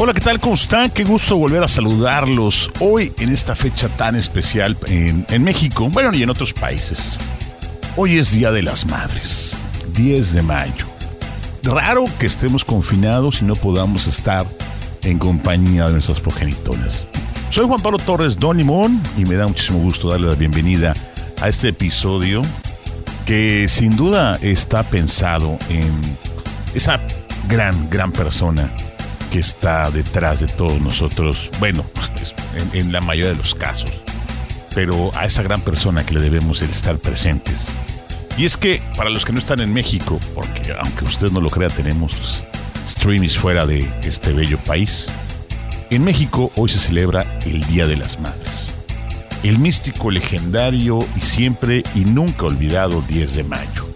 Hola, 0.00 0.14
¿qué 0.14 0.20
tal? 0.20 0.38
¿Cómo 0.38 0.54
están? 0.54 0.90
Qué 0.90 1.02
gusto 1.02 1.36
volver 1.36 1.60
a 1.60 1.66
saludarlos 1.66 2.70
hoy 2.78 3.12
en 3.18 3.32
esta 3.32 3.56
fecha 3.56 3.88
tan 3.88 4.14
especial 4.14 4.76
en, 4.86 5.26
en 5.28 5.42
México, 5.42 5.88
bueno, 5.90 6.14
y 6.14 6.22
en 6.22 6.30
otros 6.30 6.52
países. 6.52 7.18
Hoy 7.96 8.16
es 8.16 8.30
Día 8.30 8.52
de 8.52 8.62
las 8.62 8.86
Madres, 8.86 9.58
10 9.94 10.34
de 10.34 10.42
mayo. 10.42 10.86
Raro 11.64 12.04
que 12.20 12.26
estemos 12.26 12.64
confinados 12.64 13.42
y 13.42 13.44
no 13.44 13.56
podamos 13.56 14.06
estar 14.06 14.46
en 15.02 15.18
compañía 15.18 15.86
de 15.86 15.94
nuestras 15.94 16.20
progenitoras. 16.20 17.04
Soy 17.50 17.66
Juan 17.66 17.82
Pablo 17.82 17.98
Torres 17.98 18.36
Don 18.36 18.56
Limón 18.56 19.02
y 19.16 19.24
me 19.24 19.34
da 19.34 19.48
muchísimo 19.48 19.80
gusto 19.80 20.10
darle 20.10 20.28
la 20.28 20.36
bienvenida 20.36 20.94
a 21.42 21.48
este 21.48 21.70
episodio 21.70 22.42
que 23.26 23.66
sin 23.68 23.96
duda 23.96 24.38
está 24.42 24.84
pensado 24.84 25.58
en 25.68 25.90
esa 26.72 27.00
gran, 27.48 27.90
gran 27.90 28.12
persona 28.12 28.70
que 29.30 29.38
está 29.38 29.90
detrás 29.90 30.40
de 30.40 30.46
todos 30.46 30.80
nosotros, 30.80 31.50
bueno, 31.58 31.84
pues, 32.14 32.34
en, 32.74 32.92
la 32.92 33.00
mayoría 33.00 33.30
de 33.32 33.36
los 33.36 33.54
casos, 33.54 33.90
pero 34.74 35.10
a 35.14 35.26
esa 35.26 35.42
gran 35.42 35.60
persona 35.60 36.04
que 36.04 36.14
le 36.14 36.20
debemos 36.20 36.62
el 36.62 36.70
estar 36.70 36.98
presentes. 36.98 37.66
Y 38.36 38.44
es 38.44 38.56
que 38.56 38.80
para 38.96 39.10
los 39.10 39.24
que 39.24 39.32
no 39.32 39.38
están 39.38 39.60
en 39.60 39.72
México, 39.72 40.20
porque 40.34 40.72
aunque 40.78 41.04
usted 41.04 41.30
no 41.30 41.40
lo 41.40 41.50
crea, 41.50 41.68
tenemos 41.68 42.44
streamings 42.88 43.36
fuera 43.36 43.66
de 43.66 43.88
este 44.02 44.32
bello 44.32 44.58
país, 44.58 45.08
en 45.90 46.04
México 46.04 46.52
hoy 46.56 46.68
se 46.68 46.78
celebra 46.78 47.24
el 47.46 47.64
Día 47.66 47.86
de 47.86 47.96
las 47.96 48.20
Madres. 48.20 48.74
El 49.42 49.58
místico, 49.58 50.10
legendario 50.10 50.98
y 51.16 51.20
siempre 51.20 51.82
y 51.94 52.00
nunca 52.00 52.44
olvidado 52.44 53.02
10 53.02 53.34
de 53.36 53.44
mayo. 53.44 53.88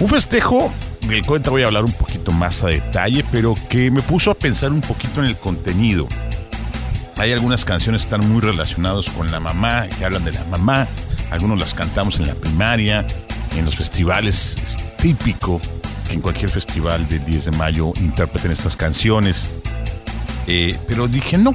Un 0.00 0.08
festejo 0.08 0.72
del 1.08 1.24
cual 1.24 1.42
te 1.42 1.50
voy 1.50 1.62
a 1.62 1.66
hablar 1.66 1.84
un 1.84 1.92
más 2.32 2.62
a 2.64 2.68
detalle, 2.68 3.24
pero 3.30 3.54
que 3.68 3.90
me 3.90 4.02
puso 4.02 4.30
a 4.30 4.34
pensar 4.34 4.72
un 4.72 4.80
poquito 4.80 5.20
en 5.20 5.26
el 5.26 5.36
contenido. 5.36 6.08
Hay 7.16 7.32
algunas 7.32 7.64
canciones 7.64 8.02
que 8.02 8.14
están 8.14 8.28
muy 8.28 8.40
relacionadas 8.40 9.08
con 9.10 9.30
la 9.30 9.40
mamá, 9.40 9.86
que 9.98 10.04
hablan 10.04 10.24
de 10.24 10.32
la 10.32 10.44
mamá. 10.44 10.86
Algunos 11.30 11.58
las 11.58 11.74
cantamos 11.74 12.18
en 12.18 12.26
la 12.26 12.34
primaria, 12.34 13.06
en 13.56 13.64
los 13.64 13.76
festivales. 13.76 14.56
Es 14.64 14.76
típico 14.98 15.60
que 16.08 16.14
en 16.14 16.20
cualquier 16.20 16.50
festival 16.50 17.08
del 17.08 17.24
10 17.24 17.46
de 17.46 17.50
mayo 17.52 17.92
interpreten 17.96 18.50
estas 18.50 18.76
canciones. 18.76 19.44
Eh, 20.46 20.76
pero 20.88 21.08
dije, 21.08 21.38
no, 21.38 21.54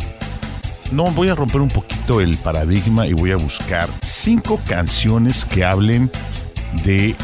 no, 0.92 1.12
voy 1.12 1.30
a 1.30 1.36
romper 1.36 1.62
un 1.62 1.68
poquito 1.70 2.22
el 2.22 2.38
paradigma 2.38 3.06
y 3.06 3.14
voy 3.14 3.32
a 3.32 3.38
buscar 3.38 3.90
cinco 4.02 4.60
canciones 4.68 5.46
que 5.46 5.64
hablen 5.64 6.10
de 6.84 7.16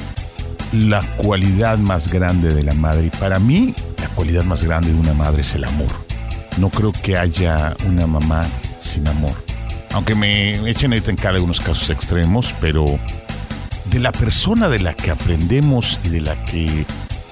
la 0.74 1.02
cualidad 1.18 1.78
más 1.78 2.10
grande 2.10 2.54
de 2.54 2.64
la 2.64 2.74
madre. 2.74 3.08
Y 3.08 3.10
para 3.10 3.40
mí, 3.40 3.74
la 4.00 4.08
cualidad 4.10 4.44
más 4.44 4.64
grande 4.64 4.92
de 4.92 5.00
una 5.00 5.14
madre 5.14 5.42
es 5.42 5.56
el 5.56 5.64
amor. 5.64 5.92
No 6.58 6.70
creo 6.70 6.92
que 6.92 7.18
haya 7.18 7.76
una 7.86 8.08
mamá 8.08 8.46
sin 8.80 9.08
amor. 9.08 9.34
Aunque 9.94 10.16
me 10.16 10.70
echen 10.70 10.92
ahorita 10.92 11.12
en 11.12 11.18
cara 11.18 11.36
algunos 11.36 11.62
casos 11.62 11.90
extremos, 11.90 12.54
pero 12.60 13.00
de 13.86 14.00
la 14.00 14.12
persona 14.12 14.68
de 14.68 14.80
la 14.80 14.94
que 14.94 15.12
aprendemos 15.12 16.00
y 16.04 16.10
de 16.10 16.22
la 16.22 16.36
que 16.46 16.86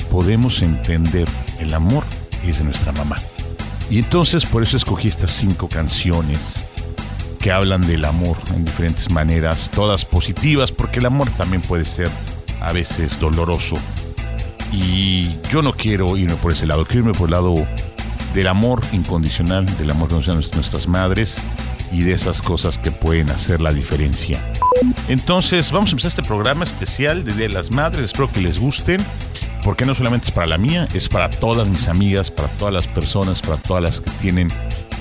podemos 0.10 0.62
entender 0.62 1.28
el 1.60 1.74
amor 1.74 2.04
es 2.46 2.60
de 2.60 2.64
nuestra 2.66 2.92
mamá. 2.92 3.18
Y 3.90 4.00
entonces 4.00 4.46
por 4.46 4.64
eso 4.64 4.78
escogí 4.78 5.08
estas 5.08 5.32
cinco 5.32 5.68
canciones 5.68 6.66
que 7.40 7.52
hablan 7.52 7.82
del 7.82 8.06
amor 8.06 8.38
en 8.56 8.64
diferentes 8.64 9.10
maneras, 9.10 9.70
todas 9.74 10.06
positivas, 10.06 10.72
porque 10.72 11.00
el 11.00 11.06
amor 11.06 11.30
también 11.32 11.62
puede 11.62 11.84
ser 11.84 12.10
a 12.64 12.74
veces 12.74 13.20
doloroso. 13.20 13.76
Y 14.72 15.36
yo 15.52 15.62
no 15.62 15.74
quiero 15.74 16.18
irme 16.18 16.36
por 16.36 16.52
ese 16.52 16.66
lado, 16.66 16.86
quiero 16.86 17.02
irme 17.02 17.14
por 17.14 17.28
el 17.28 17.32
lado 17.32 17.68
del 18.34 18.48
amor 18.48 18.82
incondicional, 18.92 19.66
del 19.78 19.92
amor 19.92 20.10
que 20.10 20.16
dan 20.16 20.38
nuestras 20.38 20.88
madres 20.88 21.38
y 21.92 22.02
de 22.02 22.14
esas 22.14 22.42
cosas 22.42 22.80
que 22.80 22.92
pueden 22.92 23.30
hacer 23.30 23.62
la 23.62 23.72
diferencia. 23.72 24.40
Entonces, 25.08 25.72
vamos 25.72 25.90
a 25.90 25.92
empezar 25.92 26.10
este 26.10 26.24
programa 26.24 26.64
especial 26.64 27.24
de 27.24 27.34
de 27.34 27.50
las 27.50 27.70
Madres. 27.70 28.06
Espero 28.06 28.32
que 28.32 28.42
les 28.42 28.60
gusten, 28.60 29.00
porque 29.64 29.86
no 29.86 29.94
solamente 29.94 30.28
es 30.28 30.32
para 30.32 30.48
la 30.48 30.58
mía, 30.58 30.88
es 30.94 31.08
para 31.08 31.30
todas 31.30 31.68
mis 31.68 31.88
amigas, 31.88 32.32
para 32.32 32.48
todas 32.50 32.74
las 32.74 32.88
personas, 32.88 33.42
para 33.42 33.58
todas 33.58 33.84
las 33.84 34.02
que 34.02 34.10
tienen 34.22 34.50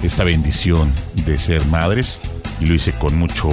esta 0.02 0.24
bendición 0.24 0.92
de 1.24 1.38
ser 1.38 1.64
madres. 1.66 2.20
Y 2.60 2.66
lo 2.66 2.74
hice 2.74 2.92
con 2.92 3.16
mucho 3.16 3.48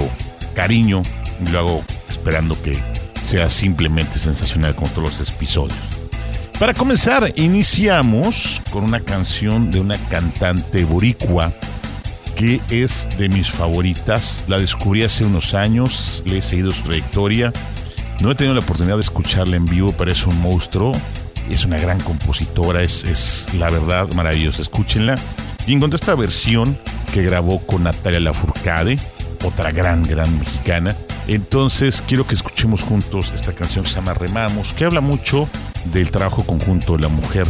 cariño 0.54 1.02
y 1.44 1.50
lo 1.50 1.58
hago 1.58 1.84
esperando 2.10 2.60
que 2.62 2.78
sea 3.22 3.48
simplemente 3.48 4.18
sensacional 4.18 4.74
como 4.74 4.90
todos 4.90 5.18
los 5.18 5.30
episodios. 5.30 5.78
Para 6.58 6.74
comenzar, 6.74 7.32
iniciamos 7.36 8.60
con 8.70 8.84
una 8.84 9.00
canción 9.00 9.70
de 9.70 9.80
una 9.80 9.96
cantante 9.96 10.84
boricua 10.84 11.52
que 12.36 12.60
es 12.70 13.08
de 13.18 13.28
mis 13.28 13.50
favoritas. 13.50 14.44
La 14.46 14.58
descubrí 14.58 15.02
hace 15.02 15.24
unos 15.24 15.54
años, 15.54 16.22
le 16.26 16.38
he 16.38 16.42
seguido 16.42 16.72
su 16.72 16.82
trayectoria. 16.82 17.52
No 18.20 18.30
he 18.30 18.34
tenido 18.34 18.54
la 18.54 18.60
oportunidad 18.60 18.96
de 18.96 19.02
escucharla 19.02 19.56
en 19.56 19.64
vivo, 19.64 19.94
pero 19.96 20.10
es 20.10 20.26
un 20.26 20.38
monstruo. 20.40 20.92
Es 21.50 21.64
una 21.64 21.78
gran 21.78 21.98
compositora, 22.00 22.82
es, 22.82 23.04
es 23.04 23.48
la 23.54 23.70
verdad 23.70 24.08
maravillosa. 24.12 24.62
Escúchenla. 24.62 25.16
Y 25.66 25.72
encontré 25.72 25.96
esta 25.96 26.14
versión 26.14 26.78
que 27.12 27.22
grabó 27.22 27.60
con 27.66 27.84
Natalia 27.84 28.20
Lafourcade, 28.20 28.98
otra 29.44 29.70
gran, 29.70 30.02
gran 30.04 30.38
mexicana. 30.38 30.96
Entonces 31.26 32.02
quiero 32.06 32.26
que 32.26 32.34
escuchemos 32.34 32.82
juntos 32.82 33.32
esta 33.34 33.52
canción 33.52 33.84
que 33.84 33.90
se 33.90 33.96
llama 33.96 34.14
Remamos, 34.14 34.72
que 34.72 34.84
habla 34.84 35.00
mucho 35.00 35.48
del 35.92 36.10
trabajo 36.10 36.44
conjunto 36.44 36.96
de 36.96 37.02
la 37.02 37.08
mujer, 37.08 37.46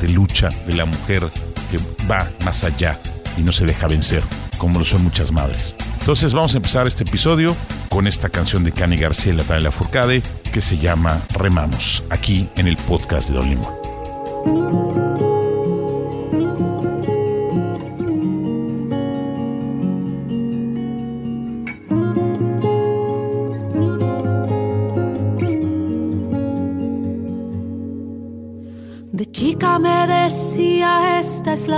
de 0.00 0.08
lucha, 0.08 0.48
de 0.66 0.74
la 0.74 0.84
mujer 0.84 1.30
que 1.70 1.78
va 2.06 2.28
más 2.44 2.64
allá 2.64 2.98
y 3.36 3.42
no 3.42 3.52
se 3.52 3.66
deja 3.66 3.86
vencer, 3.86 4.22
como 4.58 4.78
lo 4.78 4.84
son 4.84 5.04
muchas 5.04 5.30
madres. 5.32 5.76
Entonces 6.00 6.32
vamos 6.34 6.54
a 6.54 6.56
empezar 6.56 6.86
este 6.86 7.04
episodio 7.04 7.54
con 7.88 8.06
esta 8.06 8.28
canción 8.28 8.64
de 8.64 8.72
Cani 8.72 8.96
García 8.96 9.32
y 9.32 9.36
Natalia 9.36 9.70
Furcade 9.70 10.22
que 10.52 10.60
se 10.60 10.78
llama 10.78 11.20
Remamos, 11.34 12.02
aquí 12.10 12.48
en 12.56 12.66
el 12.66 12.76
podcast 12.76 13.28
de 13.28 13.34
Don 13.36 13.48
Limón. 13.48 15.09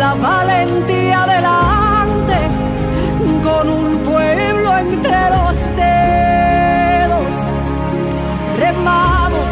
la 0.00 0.14
valentía 0.14 1.20
delante, 1.36 2.38
con 3.46 3.68
un 3.68 3.98
pueblo 3.98 4.68
entre 4.78 5.20
los 5.36 5.56
dedos. 5.82 7.34
Remamos 8.64 9.50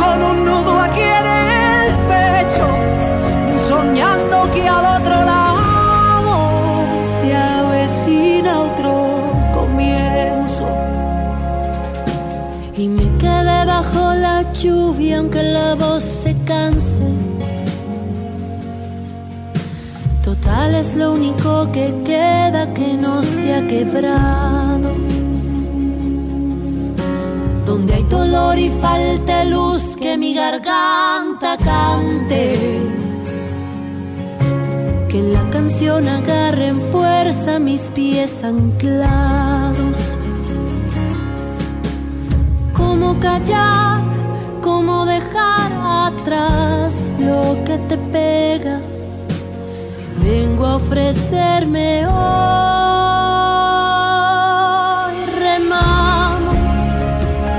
con 0.00 0.16
un 0.30 0.44
nudo 0.44 0.72
aquí 0.86 1.06
en 1.20 1.26
el 1.46 1.86
pecho, 2.12 2.66
soñando 3.68 4.36
que 4.52 4.68
al 4.68 4.86
otro 4.98 5.16
lado 5.32 6.34
se 7.14 7.34
avecina 7.34 8.60
otro 8.60 8.94
comienzo. 9.54 10.66
Y 12.76 12.88
me 12.88 13.06
quedé 13.16 13.64
bajo 13.64 14.12
la 14.26 14.52
lluvia 14.52 15.18
aunque 15.20 15.42
la 15.42 15.74
voz 15.76 16.02
se 16.02 16.36
canse. 16.44 16.87
Único 21.48 21.72
que 21.72 21.94
queda 22.04 22.72
que 22.74 22.94
no 22.94 23.22
se 23.22 23.54
ha 23.54 23.66
quebrado. 23.66 24.94
Donde 27.64 27.94
hay 27.94 28.02
dolor 28.04 28.58
y 28.58 28.70
falta 28.70 29.44
luz 29.44 29.96
que 29.96 30.16
mi 30.16 30.34
garganta 30.34 31.56
cante. 31.58 32.80
Que 35.08 35.22
la 35.22 35.48
canción 35.50 36.08
agarren 36.08 36.80
fuerza 36.92 37.58
mis 37.58 37.82
pies 37.90 38.44
anclados. 38.44 40.16
Cómo 42.74 43.18
callar, 43.20 44.02
cómo 44.62 45.04
dejar 45.06 45.70
atrás 46.06 46.94
lo 47.18 47.56
que 47.64 47.78
te 47.88 47.96
pega. 48.12 48.80
Vengo 50.22 50.66
a 50.66 50.76
ofrecerme 50.76 52.06
hoy. 52.06 52.14
Remamos, 55.38 56.56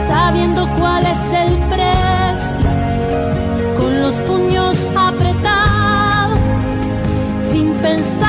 sabiendo 0.07 0.67
cuál 0.77 1.03
es 1.05 1.33
el 1.33 1.57
precio, 1.73 2.69
con 3.77 4.01
los 4.01 4.13
puños 4.27 4.77
apretados, 4.95 6.39
sin 7.37 7.73
pensar 7.75 8.28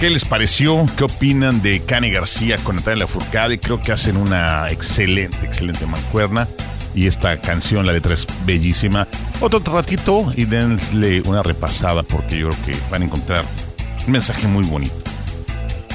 ¿Qué 0.00 0.08
les 0.08 0.24
pareció? 0.24 0.86
¿Qué 0.96 1.04
opinan 1.04 1.60
de 1.60 1.82
Cani 1.82 2.10
García 2.10 2.56
con 2.56 2.76
Natalia 2.76 3.04
Lafourcade? 3.04 3.60
Creo 3.60 3.82
que 3.82 3.92
hacen 3.92 4.16
una 4.16 4.70
excelente, 4.70 5.36
excelente 5.44 5.84
mancuerna. 5.84 6.48
Y 6.94 7.06
esta 7.06 7.36
canción, 7.38 7.84
la 7.84 7.92
letra 7.92 8.14
es 8.14 8.26
bellísima. 8.46 9.06
Otro 9.42 9.60
ratito 9.60 10.24
y 10.34 10.46
denle 10.46 11.20
una 11.26 11.42
repasada 11.42 12.02
porque 12.02 12.38
yo 12.38 12.48
creo 12.48 12.64
que 12.64 12.90
van 12.90 13.02
a 13.02 13.04
encontrar 13.04 13.44
un 14.06 14.12
mensaje 14.12 14.48
muy 14.48 14.64
bonito. 14.64 14.94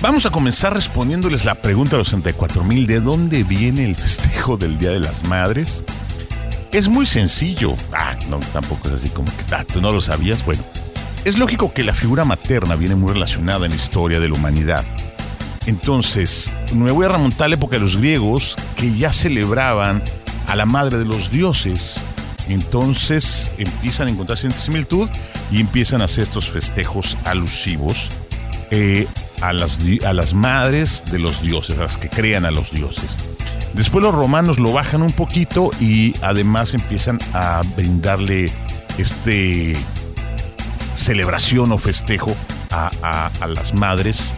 Vamos 0.01 0.27
a 0.27 0.29
comenzar 0.29 0.71
respondiéndoles 0.71 1.43
la 1.43 1.55
pregunta 1.55 1.93
de 1.95 1.97
los 1.97 2.09
64 2.09 2.63
mil. 2.63 2.85
¿De 2.85 2.99
dónde 2.99 3.43
viene 3.43 3.85
el 3.85 3.95
festejo 3.95 4.55
del 4.55 4.77
Día 4.77 4.91
de 4.91 4.99
las 4.99 5.23
Madres? 5.23 5.81
Es 6.71 6.87
muy 6.87 7.07
sencillo. 7.07 7.75
Ah, 7.91 8.15
no, 8.29 8.39
tampoco 8.53 8.87
es 8.89 8.93
así 8.93 9.09
como 9.09 9.31
que 9.35 9.55
ah, 9.55 9.65
tú 9.65 9.81
no 9.81 9.91
lo 9.91 9.99
sabías. 9.99 10.45
Bueno, 10.45 10.63
es 11.25 11.39
lógico 11.39 11.73
que 11.73 11.83
la 11.83 11.95
figura 11.95 12.23
materna 12.23 12.75
viene 12.75 12.93
muy 12.93 13.11
relacionada 13.11 13.65
en 13.65 13.71
la 13.71 13.77
historia 13.77 14.19
de 14.19 14.29
la 14.29 14.35
humanidad. 14.35 14.85
Entonces, 15.65 16.51
me 16.71 16.91
voy 16.91 17.07
a 17.07 17.09
remontar 17.09 17.45
a 17.45 17.49
la 17.49 17.55
época 17.55 17.77
de 17.77 17.81
los 17.81 17.97
griegos 17.97 18.55
que 18.77 18.95
ya 18.95 19.11
celebraban 19.11 20.03
a 20.47 20.55
la 20.55 20.67
madre 20.67 20.99
de 20.99 21.05
los 21.05 21.31
dioses. 21.31 21.99
Entonces 22.47 23.49
empiezan 23.57 24.07
a 24.07 24.11
encontrar 24.11 24.37
cierta 24.37 24.59
similitud 24.59 25.09
y 25.51 25.59
empiezan 25.59 26.01
a 26.01 26.05
hacer 26.05 26.25
estos 26.25 26.47
festejos 26.47 27.17
alusivos 27.25 28.11
eh, 28.69 29.07
a, 29.41 29.51
las, 29.51 29.79
a 30.05 30.13
las 30.13 30.35
madres 30.35 31.03
de 31.11 31.17
los 31.17 31.41
dioses, 31.41 31.79
a 31.79 31.83
las 31.83 31.97
que 31.97 32.07
crean 32.07 32.45
a 32.45 32.51
los 32.51 32.69
dioses. 32.69 33.17
Después 33.73 34.03
los 34.03 34.13
romanos 34.13 34.59
lo 34.59 34.73
bajan 34.73 35.01
un 35.01 35.11
poquito 35.11 35.71
y 35.79 36.13
además 36.21 36.75
empiezan 36.75 37.17
a 37.33 37.63
brindarle 37.75 38.51
este 38.99 39.75
celebración 40.95 41.71
o 41.71 41.77
festejo 41.77 42.35
a, 42.71 42.89
a- 43.01 43.31
a 43.39 43.47
las 43.47 43.73
madres 43.73 44.33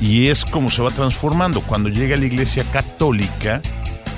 y 0.00 0.28
es 0.28 0.44
como 0.44 0.70
se 0.70 0.82
va 0.82 0.90
transformando. 0.90 1.60
Cuando 1.62 1.88
llega 1.88 2.16
la 2.16 2.24
iglesia 2.26 2.64
católica, 2.72 3.60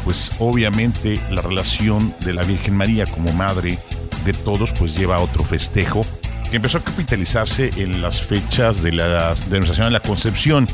pues 0.05 0.33
obviamente 0.39 1.21
la 1.31 1.43
relación 1.43 2.15
de 2.21 2.33
la 2.35 2.43
Virgen 2.43 2.77
María 2.77 3.07
como 3.07 3.33
madre 3.33 3.79
de 4.25 4.33
todos 4.33 4.73
pues 4.73 4.97
lleva 4.97 5.17
a 5.17 5.21
otro 5.21 5.45
festejo 5.45 6.05
que 6.51 6.57
empezó 6.57 6.79
a 6.79 6.83
capitalizarse 6.83 7.71
en 7.77 8.01
las 8.03 8.23
fechas 8.23 8.83
de 8.83 8.93
la 8.93 9.35
demostración 9.51 9.87
de 9.87 9.91
la 9.93 10.01
Concepción, 10.01 10.67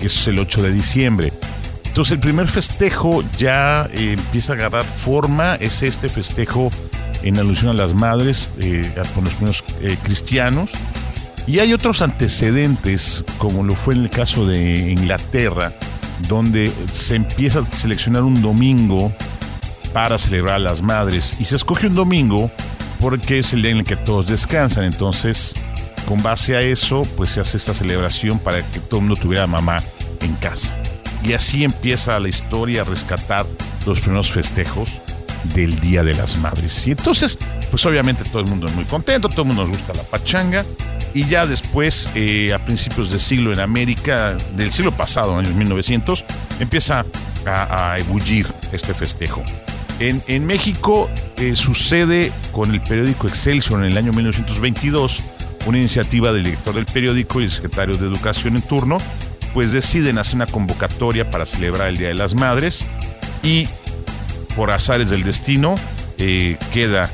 que 0.00 0.06
es 0.06 0.28
el 0.28 0.38
8 0.38 0.62
de 0.62 0.72
diciembre. 0.72 1.32
Entonces 1.86 2.12
el 2.12 2.20
primer 2.20 2.48
festejo 2.48 3.22
ya 3.38 3.88
eh, 3.92 4.12
empieza 4.12 4.52
a 4.52 4.56
agarrar 4.56 4.84
forma, 4.84 5.54
es 5.56 5.82
este 5.82 6.08
festejo 6.08 6.70
en 7.22 7.38
alusión 7.38 7.70
a 7.70 7.74
las 7.74 7.94
madres 7.94 8.50
eh, 8.58 8.90
por 9.14 9.24
los 9.24 9.34
primeros 9.34 9.64
eh, 9.80 9.96
cristianos. 10.02 10.72
Y 11.46 11.58
hay 11.58 11.72
otros 11.72 12.02
antecedentes, 12.02 13.24
como 13.38 13.64
lo 13.64 13.74
fue 13.74 13.94
en 13.94 14.02
el 14.02 14.10
caso 14.10 14.46
de 14.46 14.92
Inglaterra, 14.92 15.72
donde 16.28 16.72
se 16.92 17.16
empieza 17.16 17.60
a 17.60 17.76
seleccionar 17.76 18.22
un 18.22 18.40
domingo 18.42 19.12
para 19.92 20.18
celebrar 20.18 20.56
a 20.56 20.60
las 20.60 20.82
madres. 20.82 21.36
Y 21.40 21.46
se 21.46 21.56
escoge 21.56 21.88
un 21.88 21.94
domingo 21.94 22.50
porque 23.00 23.40
es 23.40 23.52
el 23.52 23.62
día 23.62 23.72
en 23.72 23.78
el 23.78 23.84
que 23.84 23.96
todos 23.96 24.28
descansan. 24.28 24.84
Entonces, 24.84 25.54
con 26.06 26.22
base 26.22 26.56
a 26.56 26.60
eso, 26.60 27.06
pues 27.16 27.30
se 27.30 27.40
hace 27.40 27.56
esta 27.56 27.74
celebración 27.74 28.38
para 28.38 28.62
que 28.62 28.78
todo 28.78 29.00
el 29.00 29.06
mundo 29.06 29.20
tuviera 29.20 29.46
mamá 29.48 29.82
en 30.20 30.34
casa. 30.34 30.74
Y 31.24 31.32
así 31.32 31.64
empieza 31.64 32.18
la 32.20 32.28
historia 32.28 32.82
a 32.82 32.84
rescatar 32.84 33.46
los 33.84 34.00
primeros 34.00 34.30
festejos 34.30 35.00
del 35.54 35.78
Día 35.80 36.02
de 36.02 36.14
las 36.14 36.36
Madres. 36.36 36.86
Y 36.86 36.92
entonces, 36.92 37.38
pues 37.70 37.84
obviamente 37.86 38.24
todo 38.24 38.40
el 38.40 38.48
mundo 38.48 38.66
es 38.66 38.74
muy 38.74 38.84
contento, 38.84 39.28
todo 39.28 39.42
el 39.42 39.48
mundo 39.48 39.62
nos 39.62 39.76
gusta 39.76 39.94
la 39.94 40.02
pachanga. 40.02 40.64
Y 41.14 41.26
ya 41.26 41.46
después, 41.46 42.08
eh, 42.14 42.54
a 42.54 42.58
principios 42.58 43.10
del 43.10 43.20
siglo 43.20 43.52
en 43.52 43.60
América, 43.60 44.36
del 44.56 44.72
siglo 44.72 44.92
pasado, 44.92 45.36
años 45.36 45.54
1900, 45.54 46.24
empieza 46.58 47.04
a, 47.44 47.92
a 47.92 47.98
ebullir 47.98 48.46
este 48.72 48.94
festejo. 48.94 49.42
En, 49.98 50.22
en 50.26 50.46
México 50.46 51.10
eh, 51.36 51.54
sucede 51.54 52.32
con 52.50 52.72
el 52.72 52.80
periódico 52.80 53.28
Excelsior 53.28 53.80
en 53.80 53.92
el 53.92 53.96
año 53.96 54.12
1922, 54.12 55.22
una 55.66 55.78
iniciativa 55.78 56.32
del 56.32 56.44
director 56.44 56.74
del 56.74 56.86
periódico 56.86 57.40
y 57.40 57.44
el 57.44 57.50
secretario 57.50 57.96
de 57.96 58.06
Educación 58.06 58.56
en 58.56 58.62
turno, 58.62 58.98
pues 59.54 59.72
deciden 59.72 60.18
hacer 60.18 60.36
una 60.36 60.46
convocatoria 60.46 61.30
para 61.30 61.46
celebrar 61.46 61.88
el 61.88 61.98
Día 61.98 62.08
de 62.08 62.14
las 62.14 62.34
Madres 62.34 62.84
y 63.42 63.68
por 64.56 64.70
azares 64.70 65.10
del 65.10 65.22
destino 65.22 65.74
eh, 66.18 66.56
queda 66.72 67.10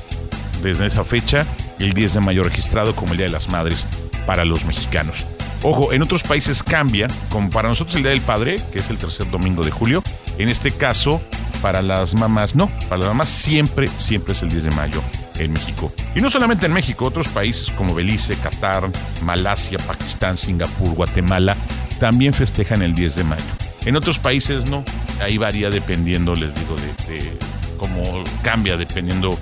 desde 0.62 0.86
esa 0.86 1.04
fecha 1.04 1.46
el 1.78 1.92
10 1.92 2.14
de 2.14 2.20
mayo 2.20 2.42
registrado 2.42 2.94
como 2.94 3.12
el 3.12 3.18
Día 3.18 3.26
de 3.26 3.32
las 3.32 3.48
Madres 3.48 3.86
para 4.26 4.44
los 4.44 4.64
mexicanos. 4.64 5.24
Ojo, 5.62 5.92
en 5.92 6.02
otros 6.02 6.22
países 6.22 6.62
cambia, 6.62 7.08
como 7.30 7.50
para 7.50 7.68
nosotros 7.68 7.96
el 7.96 8.02
Día 8.02 8.10
del 8.10 8.20
Padre, 8.20 8.60
que 8.72 8.78
es 8.78 8.90
el 8.90 8.98
tercer 8.98 9.28
domingo 9.30 9.64
de 9.64 9.70
julio, 9.70 10.02
en 10.38 10.48
este 10.48 10.70
caso, 10.70 11.20
para 11.62 11.82
las 11.82 12.14
mamás 12.14 12.54
no, 12.54 12.70
para 12.88 12.98
las 12.98 13.08
mamás 13.08 13.28
siempre, 13.28 13.88
siempre 13.88 14.34
es 14.34 14.42
el 14.42 14.50
10 14.50 14.64
de 14.64 14.70
mayo 14.70 15.02
en 15.36 15.52
México. 15.52 15.92
Y 16.14 16.20
no 16.20 16.30
solamente 16.30 16.66
en 16.66 16.72
México, 16.72 17.04
otros 17.04 17.28
países 17.28 17.70
como 17.70 17.94
Belice, 17.94 18.36
Qatar, 18.36 18.88
Malasia, 19.22 19.78
Pakistán, 19.78 20.36
Singapur, 20.36 20.94
Guatemala, 20.94 21.56
también 21.98 22.34
festejan 22.34 22.82
el 22.82 22.94
10 22.94 23.16
de 23.16 23.24
mayo. 23.24 23.67
En 23.84 23.96
otros 23.96 24.18
países 24.18 24.66
no, 24.66 24.84
ahí 25.22 25.38
varía 25.38 25.70
dependiendo, 25.70 26.34
les 26.34 26.54
digo, 26.54 26.76
de, 26.76 27.32
cómo 27.78 28.24
cambia, 28.42 28.76
dependiendo, 28.76 29.38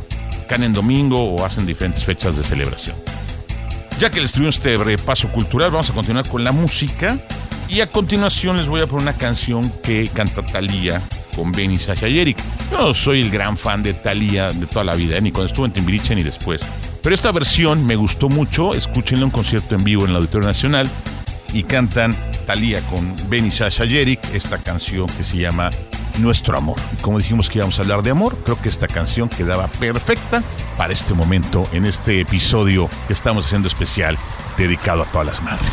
caen 0.49 0.64
en 0.64 0.73
domingo 0.73 1.35
o 1.35 1.45
hacen 1.45 1.66
diferentes 1.66 2.05
fechas 2.05 2.37
de 2.37 2.45
celebración. 2.45 2.97
Ya 3.99 4.11
que 4.11 4.21
les 4.21 4.33
tuvimos 4.33 4.57
este 4.57 4.76
repaso 4.76 5.28
cultural, 5.28 5.71
vamos 5.71 5.90
a 5.90 5.95
continuar 5.95 6.28
con 6.28 6.45
la 6.45 6.52
música. 6.52 7.19
Y 7.69 7.81
a 7.81 7.87
continuación 7.87 8.59
les 8.59 8.69
voy 8.69 8.81
a 8.81 8.87
poner 8.87 9.02
una 9.02 9.12
canción 9.14 9.73
que 9.83 10.09
canta 10.12 10.45
Thalía 10.45 11.02
con 11.35 11.50
Benny 11.50 11.78
Sasha. 11.78 12.07
Yo 12.07 12.25
no 12.71 12.95
soy 12.95 13.23
el 13.23 13.31
gran 13.31 13.57
fan 13.57 13.83
de 13.83 13.95
Thalía 13.95 14.50
de 14.50 14.66
toda 14.66 14.85
la 14.85 14.95
vida, 14.95 15.16
¿eh? 15.16 15.21
ni 15.21 15.33
cuando 15.33 15.49
estuvo 15.49 15.66
en 15.66 15.73
Timbiriche 15.73 16.14
ni 16.14 16.23
después. 16.23 16.64
Pero 17.02 17.14
esta 17.14 17.33
versión 17.33 17.87
me 17.87 17.97
gustó 17.97 18.28
mucho. 18.28 18.75
Escúchenla 18.75 19.21
en 19.21 19.25
un 19.25 19.31
concierto 19.31 19.75
en 19.75 19.83
vivo 19.83 20.05
en 20.05 20.11
el 20.11 20.16
Auditorio 20.16 20.47
Nacional. 20.47 20.88
Y 21.52 21.62
cantan 21.62 22.14
Con 22.88 23.17
Benny 23.29 23.50
Sasha 23.50 23.85
y 23.85 23.99
Eric 23.99 24.21
esta 24.33 24.59
canción 24.59 25.09
que 25.09 25.25
se 25.25 25.37
llama 25.37 25.71
Nuestro 26.21 26.57
Amor. 26.57 26.76
Como 27.00 27.19
dijimos 27.19 27.50
que 27.50 27.59
íbamos 27.59 27.79
a 27.79 27.83
hablar 27.83 28.03
de 28.03 28.11
amor, 28.12 28.38
creo 28.45 28.57
que 28.62 28.69
esta 28.69 28.87
canción 28.87 29.29
quedaba 29.29 29.67
perfecta 29.67 30.45
para 30.79 30.93
este 30.93 31.12
momento, 31.12 31.69
en 31.73 31.85
este 31.87 32.21
episodio 32.21 32.88
que 33.09 33.15
estamos 33.15 33.47
haciendo 33.47 33.67
especial 33.67 34.17
dedicado 34.57 35.03
a 35.03 35.07
todas 35.07 35.26
las 35.26 35.43
madres. 35.43 35.73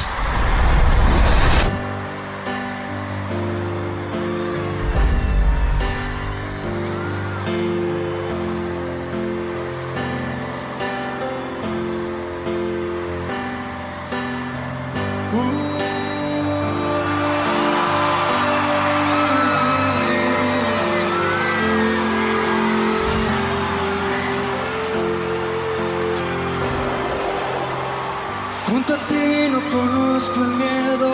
Conozco 30.29 30.43
el 30.43 30.51
miedo, 30.57 31.11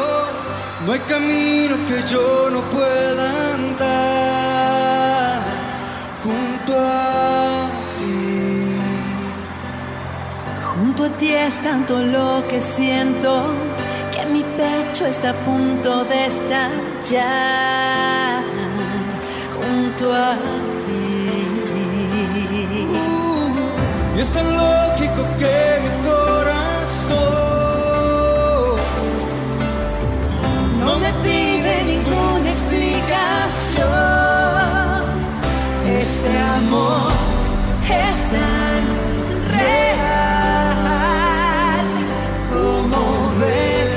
no 0.85 0.91
hay 0.93 0.99
camino 0.99 1.75
que 1.87 2.03
yo 2.07 2.49
no 2.51 2.61
pueda 2.69 3.53
andar. 3.55 5.41
Junto 6.23 6.77
a 6.77 7.69
ti, 7.97 8.77
Junto 10.75 11.05
a 11.05 11.09
ti 11.09 11.29
es 11.31 11.59
tanto 11.61 11.97
lo 11.97 12.47
que 12.47 12.61
siento 12.61 13.45
que 14.11 14.25
mi 14.27 14.43
pecho 14.43 15.05
está 15.05 15.31
a 15.31 15.33
punto 15.33 16.03
de 16.05 16.25
estallar. 16.25 16.73
Junto 19.55 20.13
a 20.13 20.35
ti. 20.85 20.99
Uh, 22.91 24.17
y 24.17 24.19
es 24.21 24.29
tan 24.29 24.53
lógico 24.53 25.25
que 25.37 25.78
pide 31.23 31.83
ninguna 31.83 32.49
explicación. 32.49 33.89
Este 35.85 36.37
amor 36.37 37.11
es 37.89 38.29
tan 38.29 38.81
real 39.57 39.79
como 42.53 42.99
ver 43.39 43.89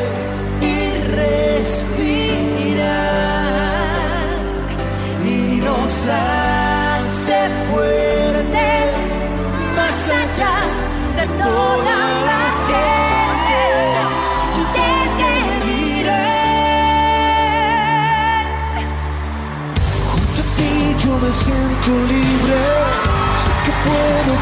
y 0.61 0.75
respirar 1.17 2.03
y 5.25 5.61
nos 5.61 5.95
hace 6.09 7.39
fuertes 7.71 8.89
más 9.77 10.01
allá 10.21 10.57
de 11.17 11.27
toda 11.43 12.22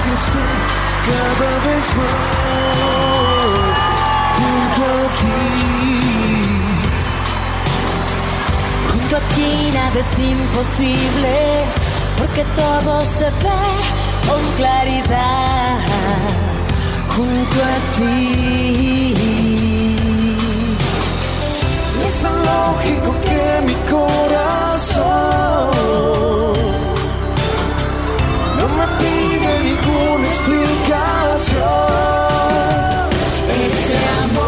crecer 0.04 0.50
cada 1.08 1.50
vez 1.66 1.84
más. 1.98 3.20
Junto 4.38 4.82
a 4.82 5.04
ti, 5.20 5.40
Junto 8.92 9.16
a 9.16 9.20
ti 9.34 9.70
nada 9.72 9.98
es 10.00 10.18
imposible, 10.18 11.34
porque 12.18 12.44
todo 12.54 13.04
se 13.04 13.28
ve 13.42 13.62
con 14.28 14.42
claridad. 14.56 15.78
Junto 17.16 17.56
a 17.58 17.76
ti. 17.96 19.20
es 22.10 22.16
tan 22.22 22.36
lógico 22.44 23.14
que 23.24 23.62
mi 23.66 23.74
corazón 23.88 25.04
no 28.58 28.66
me 28.76 28.86
pide 28.98 29.29
ninguna 29.62 30.26
explicación. 30.26 31.64
Este 33.66 33.96
amor 34.24 34.39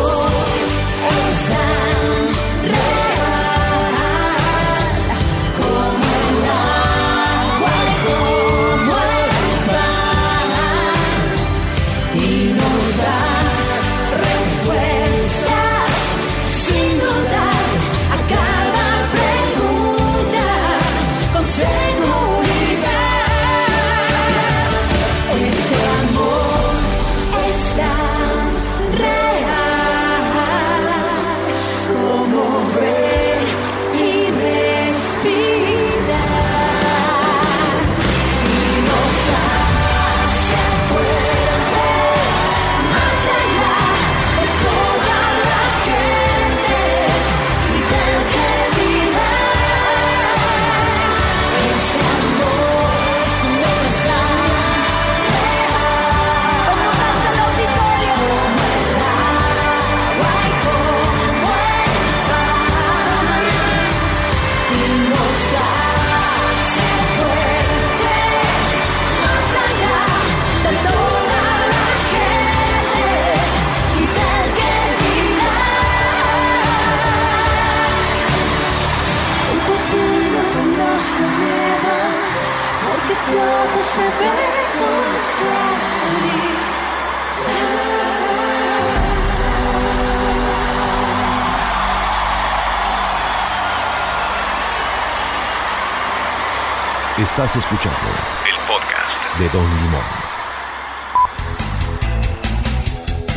Estás 97.32 97.56
escuchando 97.56 97.98
El 98.46 98.56
podcast. 98.68 99.38
de 99.38 99.48
Don 99.48 99.64
Limón. 99.64 100.02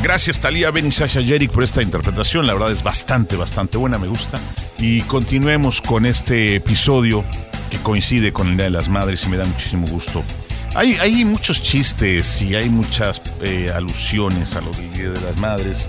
Gracias 0.03 0.37
Talía 0.37 0.69
Ben 0.69 0.87
y 0.87 0.91
Sasha 0.91 1.21
Jerick 1.21 1.49
por 1.49 1.63
esta 1.63 1.81
interpretación. 1.81 2.45
La 2.45 2.51
verdad 2.51 2.73
es 2.73 2.83
bastante, 2.83 3.37
bastante 3.37 3.77
buena, 3.77 3.97
me 3.97 4.07
gusta. 4.07 4.37
Y 4.79 4.99
continuemos 5.03 5.81
con 5.81 6.05
este 6.05 6.55
episodio 6.57 7.23
que 7.71 7.77
coincide 7.77 8.33
con 8.33 8.49
el 8.49 8.57
Día 8.57 8.65
de 8.65 8.71
las 8.71 8.89
Madres 8.89 9.23
y 9.23 9.29
me 9.29 9.37
da 9.37 9.45
muchísimo 9.45 9.87
gusto. 9.87 10.25
Hay, 10.73 10.95
hay 10.95 11.23
muchos 11.23 11.61
chistes 11.61 12.41
y 12.41 12.53
hay 12.53 12.67
muchas 12.67 13.21
eh, 13.41 13.71
alusiones 13.73 14.57
a 14.57 14.61
lo 14.61 14.71
del 14.71 14.91
Día 14.91 15.09
de 15.11 15.21
las 15.21 15.37
Madres, 15.37 15.87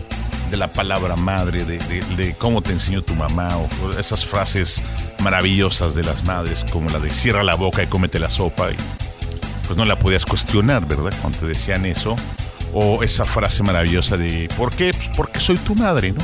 de 0.51 0.57
la 0.57 0.73
palabra 0.73 1.17
madre, 1.17 1.65
de, 1.65 1.79
de- 1.79 2.35
cómo 2.39 2.63
te 2.63 2.73
enseñó 2.73 3.03
tu 3.03 3.15
mamá, 3.15 3.57
o 3.57 3.93
esas 3.99 4.25
frases 4.25 4.83
maravillosas 5.21 5.95
de 5.95 6.05
las 6.05 6.25
madres, 6.25 6.65
como 6.71 6.89
la 6.91 6.99
de 6.99 7.11
cierra 7.11 7.43
la 7.43 7.55
boca 7.55 7.83
y 7.83 7.87
cómete 7.87 8.19
la 8.19 8.31
sopa. 8.31 8.71
Y, 8.71 8.77
pues 9.67 9.77
no 9.77 9.85
la 9.85 9.99
podías 9.99 10.25
cuestionar, 10.25 10.87
¿verdad? 10.87 11.13
Cuando 11.21 11.39
te 11.39 11.47
decían 11.47 11.85
eso. 11.87 12.17
O 12.73 13.03
esa 13.03 13.25
frase 13.25 13.63
maravillosa 13.63 14.17
de 14.17 14.49
¿por 14.57 14.73
qué? 14.73 14.93
Pues 14.93 15.09
porque 15.17 15.41
soy 15.41 15.57
tu 15.57 15.75
madre, 15.75 16.13
¿no? 16.13 16.23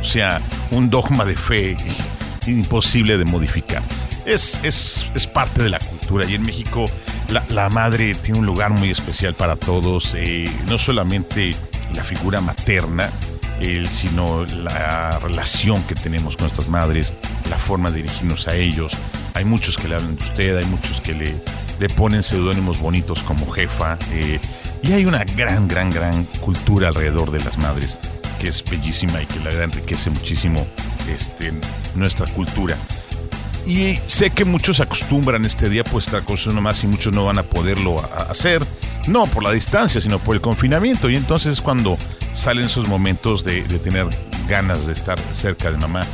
O 0.00 0.04
sea, 0.04 0.40
un 0.70 0.90
dogma 0.90 1.24
de 1.24 1.36
fe 1.36 1.76
imposible 2.46 3.16
de 3.18 3.24
modificar. 3.24 3.82
Es, 4.26 4.58
es, 4.62 5.04
es 5.14 5.26
parte 5.26 5.62
de 5.62 5.68
la 5.68 5.78
cultura 5.78 6.24
y 6.24 6.34
en 6.34 6.42
México 6.42 6.86
la, 7.28 7.42
la 7.50 7.68
madre 7.68 8.14
tiene 8.14 8.38
un 8.40 8.46
lugar 8.46 8.70
muy 8.70 8.90
especial 8.90 9.34
para 9.34 9.56
todos, 9.56 10.14
eh, 10.16 10.50
no 10.68 10.76
solamente 10.78 11.54
la 11.94 12.04
figura 12.04 12.40
materna, 12.40 13.10
el- 13.60 13.88
sino 13.88 14.44
la 14.44 15.18
relación 15.20 15.82
que 15.84 15.94
tenemos 15.94 16.36
con 16.36 16.46
nuestras 16.46 16.68
madres, 16.68 17.12
la 17.50 17.56
forma 17.58 17.90
de 17.90 17.98
dirigirnos 18.02 18.48
a 18.48 18.54
ellos. 18.54 18.92
Hay 19.34 19.44
muchos 19.44 19.76
que 19.78 19.88
le 19.88 19.94
hablan 19.96 20.16
de 20.16 20.24
usted, 20.24 20.56
hay 20.58 20.64
muchos 20.66 21.00
que 21.00 21.14
le, 21.14 21.34
le 21.80 21.88
ponen 21.88 22.22
seudónimos 22.22 22.78
bonitos 22.78 23.22
como 23.22 23.50
jefa. 23.50 23.96
eh, 24.12 24.38
y 24.82 24.92
hay 24.92 25.04
una 25.06 25.22
gran, 25.24 25.68
gran, 25.68 25.90
gran 25.90 26.24
cultura 26.40 26.88
alrededor 26.88 27.30
de 27.30 27.38
las 27.44 27.56
madres 27.56 27.98
que 28.40 28.48
es 28.48 28.64
bellísima 28.64 29.22
y 29.22 29.26
que 29.26 29.38
la 29.38 29.44
verdad 29.46 29.62
enriquece 29.64 30.10
muchísimo 30.10 30.66
este, 31.08 31.52
nuestra 31.94 32.26
cultura. 32.26 32.76
Y 33.64 34.00
sé 34.08 34.30
que 34.30 34.44
muchos 34.44 34.80
acostumbran 34.80 35.44
este 35.44 35.68
día 35.68 35.84
pues 35.84 36.06
estar 36.06 36.24
con 36.24 36.36
sus 36.36 36.52
mamás 36.52 36.82
y 36.82 36.88
muchos 36.88 37.12
no 37.12 37.24
van 37.24 37.38
a 37.38 37.44
poderlo 37.44 38.02
hacer, 38.28 38.64
no 39.06 39.26
por 39.26 39.44
la 39.44 39.52
distancia, 39.52 40.00
sino 40.00 40.18
por 40.18 40.34
el 40.34 40.40
confinamiento. 40.40 41.08
Y 41.08 41.14
entonces 41.14 41.52
es 41.52 41.60
cuando 41.60 41.96
salen 42.34 42.64
esos 42.64 42.88
momentos 42.88 43.44
de, 43.44 43.62
de 43.64 43.78
tener 43.78 44.06
ganas 44.48 44.86
de 44.86 44.92
estar 44.92 45.18
cerca 45.34 45.70
de 45.70 45.78
mamá. 45.78 46.06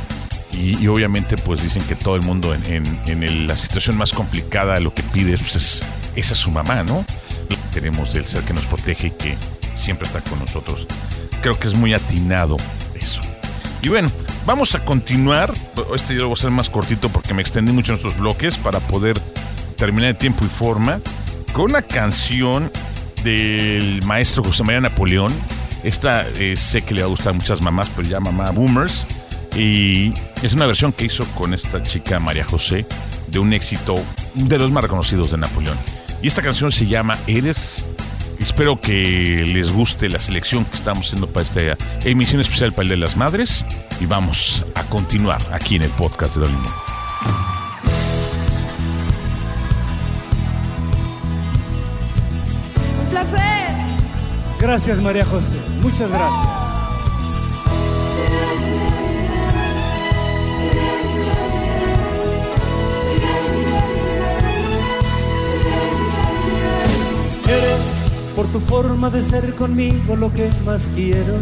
Y, 0.51 0.77
y 0.83 0.87
obviamente 0.87 1.37
pues 1.37 1.61
dicen 1.61 1.83
que 1.83 1.95
todo 1.95 2.15
el 2.15 2.21
mundo 2.21 2.53
en, 2.53 2.65
en- 2.65 2.99
en 3.05 3.23
el- 3.23 3.47
la 3.47 3.55
situación 3.55 3.97
más 3.97 4.11
complicada 4.11 4.79
lo 4.79 4.93
que 4.93 5.03
pide 5.03 5.37
pues, 5.37 5.55
es, 5.55 5.83
es 6.15 6.31
a 6.31 6.35
su 6.35 6.51
mamá, 6.51 6.83
¿no? 6.83 7.05
Tenemos 7.73 8.13
el 8.15 8.25
ser 8.25 8.41
que 8.43 8.53
nos 8.53 8.65
protege 8.65 9.07
y 9.07 9.11
que 9.11 9.35
siempre 9.75 10.07
está 10.07 10.21
con 10.21 10.39
nosotros. 10.39 10.87
Creo 11.41 11.57
que 11.57 11.67
es 11.67 11.73
muy 11.75 11.93
atinado 11.93 12.57
eso. 12.99 13.21
Y 13.81 13.89
bueno, 13.89 14.11
vamos 14.45 14.75
a 14.75 14.83
continuar. 14.83 15.53
Este 15.95 16.13
yo 16.15 16.21
lo 16.21 16.27
voy 16.29 16.33
a 16.33 16.39
hacer 16.39 16.51
más 16.51 16.69
cortito 16.69 17.09
porque 17.09 17.33
me 17.33 17.41
extendí 17.41 17.71
mucho 17.71 17.93
en 17.93 17.97
estos 17.99 18.17
bloques 18.17 18.57
para 18.57 18.79
poder 18.79 19.19
terminar 19.77 20.09
en 20.09 20.17
tiempo 20.17 20.43
y 20.43 20.49
forma 20.49 20.99
con 21.53 21.65
una 21.71 21.81
canción 21.81 22.71
del 23.23 24.01
maestro 24.05 24.43
José 24.43 24.63
María 24.63 24.81
Napoleón. 24.81 25.33
Esta 25.83 26.27
eh, 26.35 26.55
sé 26.57 26.81
que 26.81 26.93
le 26.93 27.01
va 27.01 27.07
a 27.07 27.09
gustar 27.09 27.29
a 27.29 27.33
muchas 27.33 27.61
mamás, 27.61 27.89
pero 27.95 28.07
ya 28.07 28.19
mamá 28.19 28.51
Boomers. 28.51 29.07
Y 29.55 30.13
es 30.43 30.53
una 30.53 30.65
versión 30.65 30.93
que 30.93 31.05
hizo 31.05 31.25
con 31.35 31.53
esta 31.53 31.81
chica 31.83 32.19
María 32.19 32.45
José 32.45 32.85
de 33.27 33.39
un 33.39 33.53
éxito 33.53 33.95
de 34.35 34.57
los 34.57 34.71
más 34.71 34.83
reconocidos 34.83 35.31
de 35.31 35.37
Napoleón. 35.37 35.77
Y 36.21 36.27
esta 36.27 36.41
canción 36.41 36.71
se 36.71 36.87
llama 36.87 37.17
Eres. 37.27 37.83
Espero 38.39 38.79
que 38.79 39.45
les 39.45 39.71
guste 39.71 40.07
la 40.09 40.21
selección 40.21 40.65
que 40.65 40.75
estamos 40.75 41.07
haciendo 41.07 41.27
para 41.27 41.45
esta 41.45 41.77
emisión 42.07 42.39
especial 42.39 42.71
para 42.71 42.83
el 42.83 42.89
de 42.89 42.97
las 42.97 43.17
Madres. 43.17 43.65
Y 43.99 44.05
vamos 44.05 44.65
a 44.75 44.83
continuar 44.83 45.41
aquí 45.51 45.75
en 45.75 45.83
el 45.83 45.91
podcast 45.91 46.35
de 46.35 46.41
Dolino. 46.41 47.58
Gracias, 54.59 55.01
María 55.01 55.25
José. 55.25 55.55
Muchas 55.81 56.09
gracias. 56.09 56.49
Eres 67.47 68.11
por 68.35 68.47
tu 68.47 68.59
forma 68.59 69.09
de 69.09 69.23
ser 69.23 69.55
conmigo 69.55 70.15
lo 70.15 70.31
que 70.33 70.49
más 70.65 70.91
quiero. 70.93 71.35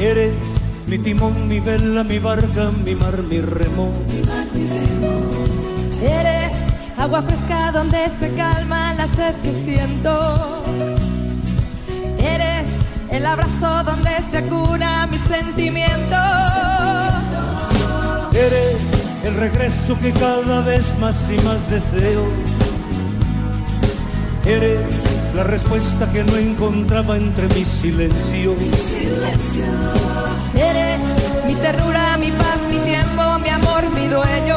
Eres 0.00 0.34
mi 0.86 0.98
timón, 0.98 1.46
mi 1.46 1.60
vela, 1.60 2.04
mi 2.04 2.18
barca, 2.18 2.70
mi 2.84 2.94
mar, 2.94 3.22
mi 3.22 3.40
remo. 3.40 3.90
Eres 6.02 6.52
agua 6.98 7.22
fresca 7.22 7.70
donde 7.70 8.08
se 8.18 8.32
calma 8.34 8.85
la 9.06 9.14
sed 9.14 9.34
que 9.42 9.52
siento. 9.52 10.64
Eres 12.18 12.68
el 13.10 13.26
abrazo 13.26 13.84
donde 13.84 14.10
se 14.30 14.42
cura 14.44 15.06
mi 15.06 15.18
sentimiento. 15.18 16.16
Eres 18.32 18.76
el 19.24 19.34
regreso 19.34 19.98
que 19.98 20.12
cada 20.12 20.60
vez 20.60 20.98
más 20.98 21.30
y 21.30 21.38
más 21.42 21.70
deseo. 21.70 22.24
Eres 24.44 25.04
la 25.34 25.42
respuesta 25.44 26.10
que 26.12 26.22
no 26.22 26.36
encontraba 26.36 27.16
entre 27.16 27.48
mi 27.48 27.64
silencio. 27.64 28.54
Eres 30.54 31.00
mi 31.46 31.54
ternura, 31.56 32.16
mi 32.16 32.30
paz, 32.30 32.60
mi 32.70 32.78
tiempo, 32.78 33.38
mi 33.40 33.48
amor, 33.48 33.84
mi 33.90 34.06
dueño. 34.06 34.56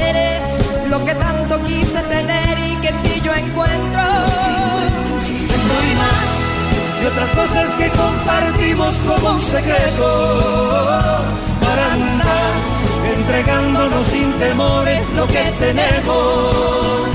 Eres 0.00 0.40
lo 0.88 1.04
que 1.04 1.14
tanto 1.14 1.35
quise 1.66 2.00
tener 2.02 2.58
y 2.58 2.76
que 2.76 2.88
en 2.88 3.02
ti 3.02 3.20
yo 3.22 3.32
encuentro. 3.34 4.02
Soy 5.68 5.88
más 6.02 6.26
de 7.00 7.06
otras 7.08 7.30
cosas 7.30 7.68
que 7.78 7.88
compartimos 7.90 8.94
como 9.08 9.30
un 9.30 9.42
secreto. 9.42 10.08
Para 11.60 11.92
andar 11.92 12.52
entregándonos 13.16 14.06
sin 14.06 14.32
temores 14.34 15.02
lo 15.16 15.26
que 15.26 15.44
tenemos. 15.58 17.08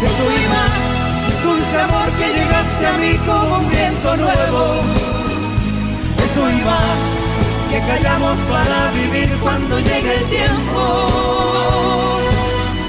Que 0.00 0.08
soy 0.18 0.40
más 0.54 0.98
dulce 1.44 1.80
amor 1.80 2.08
que 2.18 2.26
llegaste 2.38 2.86
a 2.86 2.96
mí 2.98 3.18
como 3.26 3.58
un 3.58 3.70
viento 3.70 4.16
nuevo. 4.16 4.62
Soy 6.34 6.54
más 6.62 7.18
que 7.70 7.78
callamos 7.80 8.38
para 8.50 8.90
vivir 8.92 9.28
cuando 9.42 9.78
llegue 9.80 10.14
el 10.14 10.24
tiempo. 10.26 10.82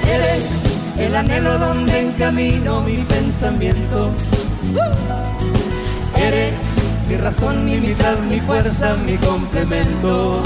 Eres 0.06 0.59
el 1.00 1.16
anhelo 1.16 1.58
donde 1.58 2.00
encamino 2.00 2.82
mi 2.82 2.98
pensamiento. 2.98 4.10
Eres 6.16 6.54
mi 7.08 7.16
razón, 7.16 7.64
mi 7.64 7.78
mitad, 7.78 8.18
mi 8.28 8.40
fuerza, 8.40 8.94
mi 9.06 9.16
complemento. 9.16 10.42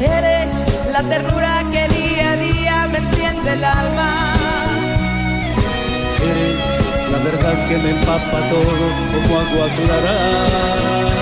Eres 0.00 0.52
la 0.92 1.02
ternura 1.02 1.64
que 1.72 1.88
día 1.88 2.32
a 2.32 2.36
día 2.36 2.88
me 2.90 2.98
enciende 2.98 3.52
el 3.52 3.64
alma. 3.64 4.34
Eres 6.22 7.10
la 7.10 7.18
verdad 7.18 7.68
que 7.68 7.78
me 7.78 7.90
empapa 7.90 8.38
todo 8.48 8.74
como 9.12 9.40
agua 9.40 9.68
clara. 9.76 11.17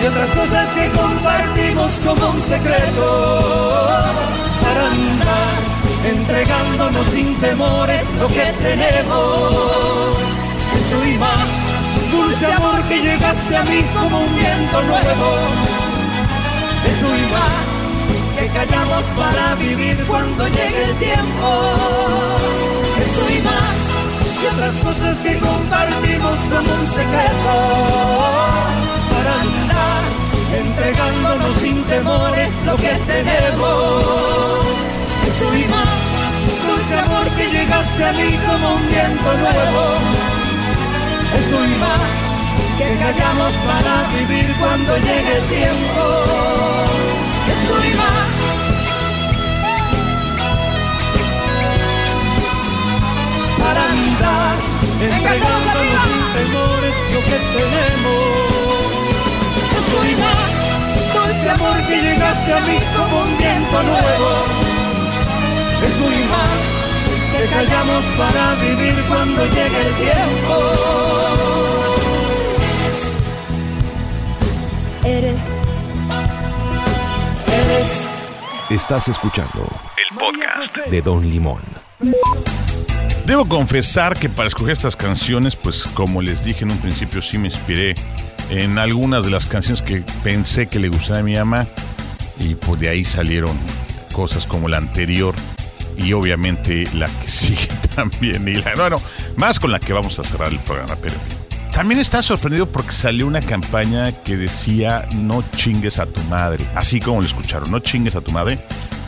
De 0.00 0.08
otras 0.08 0.30
cosas 0.30 0.68
que 0.70 0.88
compartimos 0.90 1.92
como 2.04 2.30
un 2.30 2.40
secreto. 2.42 3.88
Para 4.62 4.90
andar 4.90 5.68
entregándonos 6.04 7.06
sin 7.06 7.34
temores 7.40 8.02
lo 8.20 8.28
que 8.28 8.52
tenemos. 8.62 10.14
Soy 10.90 11.18
más 11.18 11.48
dulce 12.10 12.46
amor 12.46 12.82
que 12.84 13.02
llegaste 13.02 13.56
a 13.56 13.62
mí 13.64 13.82
como 13.94 14.20
un 14.20 14.34
viento 14.34 14.82
nuevo. 14.82 15.28
Soy 17.00 17.20
más 17.32 17.78
que 18.38 18.46
callamos 18.48 19.04
para 19.16 19.54
vivir 19.56 19.96
cuando 20.06 20.46
llegue 20.48 20.84
el 20.84 20.96
tiempo. 20.98 21.48
Soy 23.16 23.40
más 23.42 23.98
que 24.40 24.48
otras 24.48 24.74
cosas 24.76 25.18
que 25.18 25.38
compartimos 25.38 26.38
como 26.40 26.77
como 38.26 38.74
un 38.74 38.88
viento 38.88 39.36
nuevo. 39.36 39.84
Es 41.38 41.52
un 41.52 41.72
imán 41.72 42.00
que 42.78 42.96
callamos 42.98 43.52
para 43.68 44.08
vivir 44.08 44.54
cuando 44.58 44.96
llegue 44.96 45.36
el 45.36 45.44
tiempo. 45.46 46.02
Es 47.52 47.70
un 47.70 47.84
imán. 47.92 48.28
Para 53.58 53.82
andar, 53.90 54.56
entregándonos 55.00 56.02
sin 56.04 56.24
temores 56.34 56.94
lo 57.12 57.20
que 57.28 57.38
tenemos. 57.56 58.48
Es 59.78 59.88
un 59.98 60.06
imán, 60.14 60.50
dulce 61.14 61.50
amor 61.50 61.86
que 61.86 61.96
llegaste 62.02 62.52
a 62.52 62.60
mí 62.60 62.78
como 62.96 63.22
un 63.22 63.38
viento 63.38 63.82
nuevo. 63.82 64.30
Es 65.86 66.00
un 66.00 66.12
imán 66.12 66.77
que 67.38 67.46
callamos 67.46 68.04
para 68.16 68.54
vivir 68.56 68.94
cuando 69.06 69.46
llegue 69.46 69.80
el 69.86 69.94
tiempo. 69.94 70.54
Eres. 75.04 75.38
Eres 77.46 78.06
Estás 78.70 79.08
escuchando 79.08 79.68
El 79.96 80.18
podcast. 80.18 80.76
de 80.90 81.00
Don 81.00 81.28
Limón. 81.30 81.62
Debo 83.24 83.46
confesar 83.46 84.18
que 84.18 84.28
para 84.28 84.48
escoger 84.48 84.72
estas 84.72 84.96
canciones, 84.96 85.54
pues 85.54 85.84
como 85.94 86.22
les 86.22 86.42
dije 86.44 86.64
en 86.64 86.72
un 86.72 86.78
principio, 86.78 87.22
sí 87.22 87.38
me 87.38 87.48
inspiré 87.48 87.94
en 88.50 88.78
algunas 88.78 89.24
de 89.24 89.30
las 89.30 89.46
canciones 89.46 89.82
que 89.82 90.02
pensé 90.24 90.66
que 90.66 90.80
le 90.80 90.88
gustaba 90.88 91.20
a 91.20 91.22
mi 91.22 91.36
mamá 91.36 91.66
y 92.40 92.56
pues 92.56 92.80
de 92.80 92.88
ahí 92.88 93.04
salieron 93.04 93.56
cosas 94.12 94.44
como 94.46 94.68
la 94.68 94.78
anterior 94.78 95.34
y 95.98 96.12
obviamente 96.14 96.88
la 96.94 97.06
que 97.08 97.28
sigue 97.28 97.68
también 97.94 98.46
y 98.48 98.54
la, 98.54 98.74
bueno, 98.76 99.00
más 99.36 99.58
con 99.60 99.70
la 99.72 99.78
que 99.80 99.92
vamos 99.92 100.18
a 100.18 100.24
cerrar 100.24 100.48
el 100.50 100.58
programa, 100.60 100.96
pero 101.02 101.14
también 101.72 102.00
está 102.00 102.22
sorprendido 102.22 102.66
porque 102.66 102.92
salió 102.92 103.26
una 103.26 103.40
campaña 103.40 104.10
que 104.24 104.36
decía 104.36 105.06
no 105.14 105.44
chingues 105.56 105.98
a 105.98 106.06
tu 106.06 106.20
madre, 106.24 106.64
así 106.74 106.98
como 107.00 107.20
lo 107.20 107.26
escucharon, 107.26 107.70
no 107.70 107.78
chingues 107.80 108.16
a 108.16 108.20
tu 108.20 108.32
madre. 108.32 108.58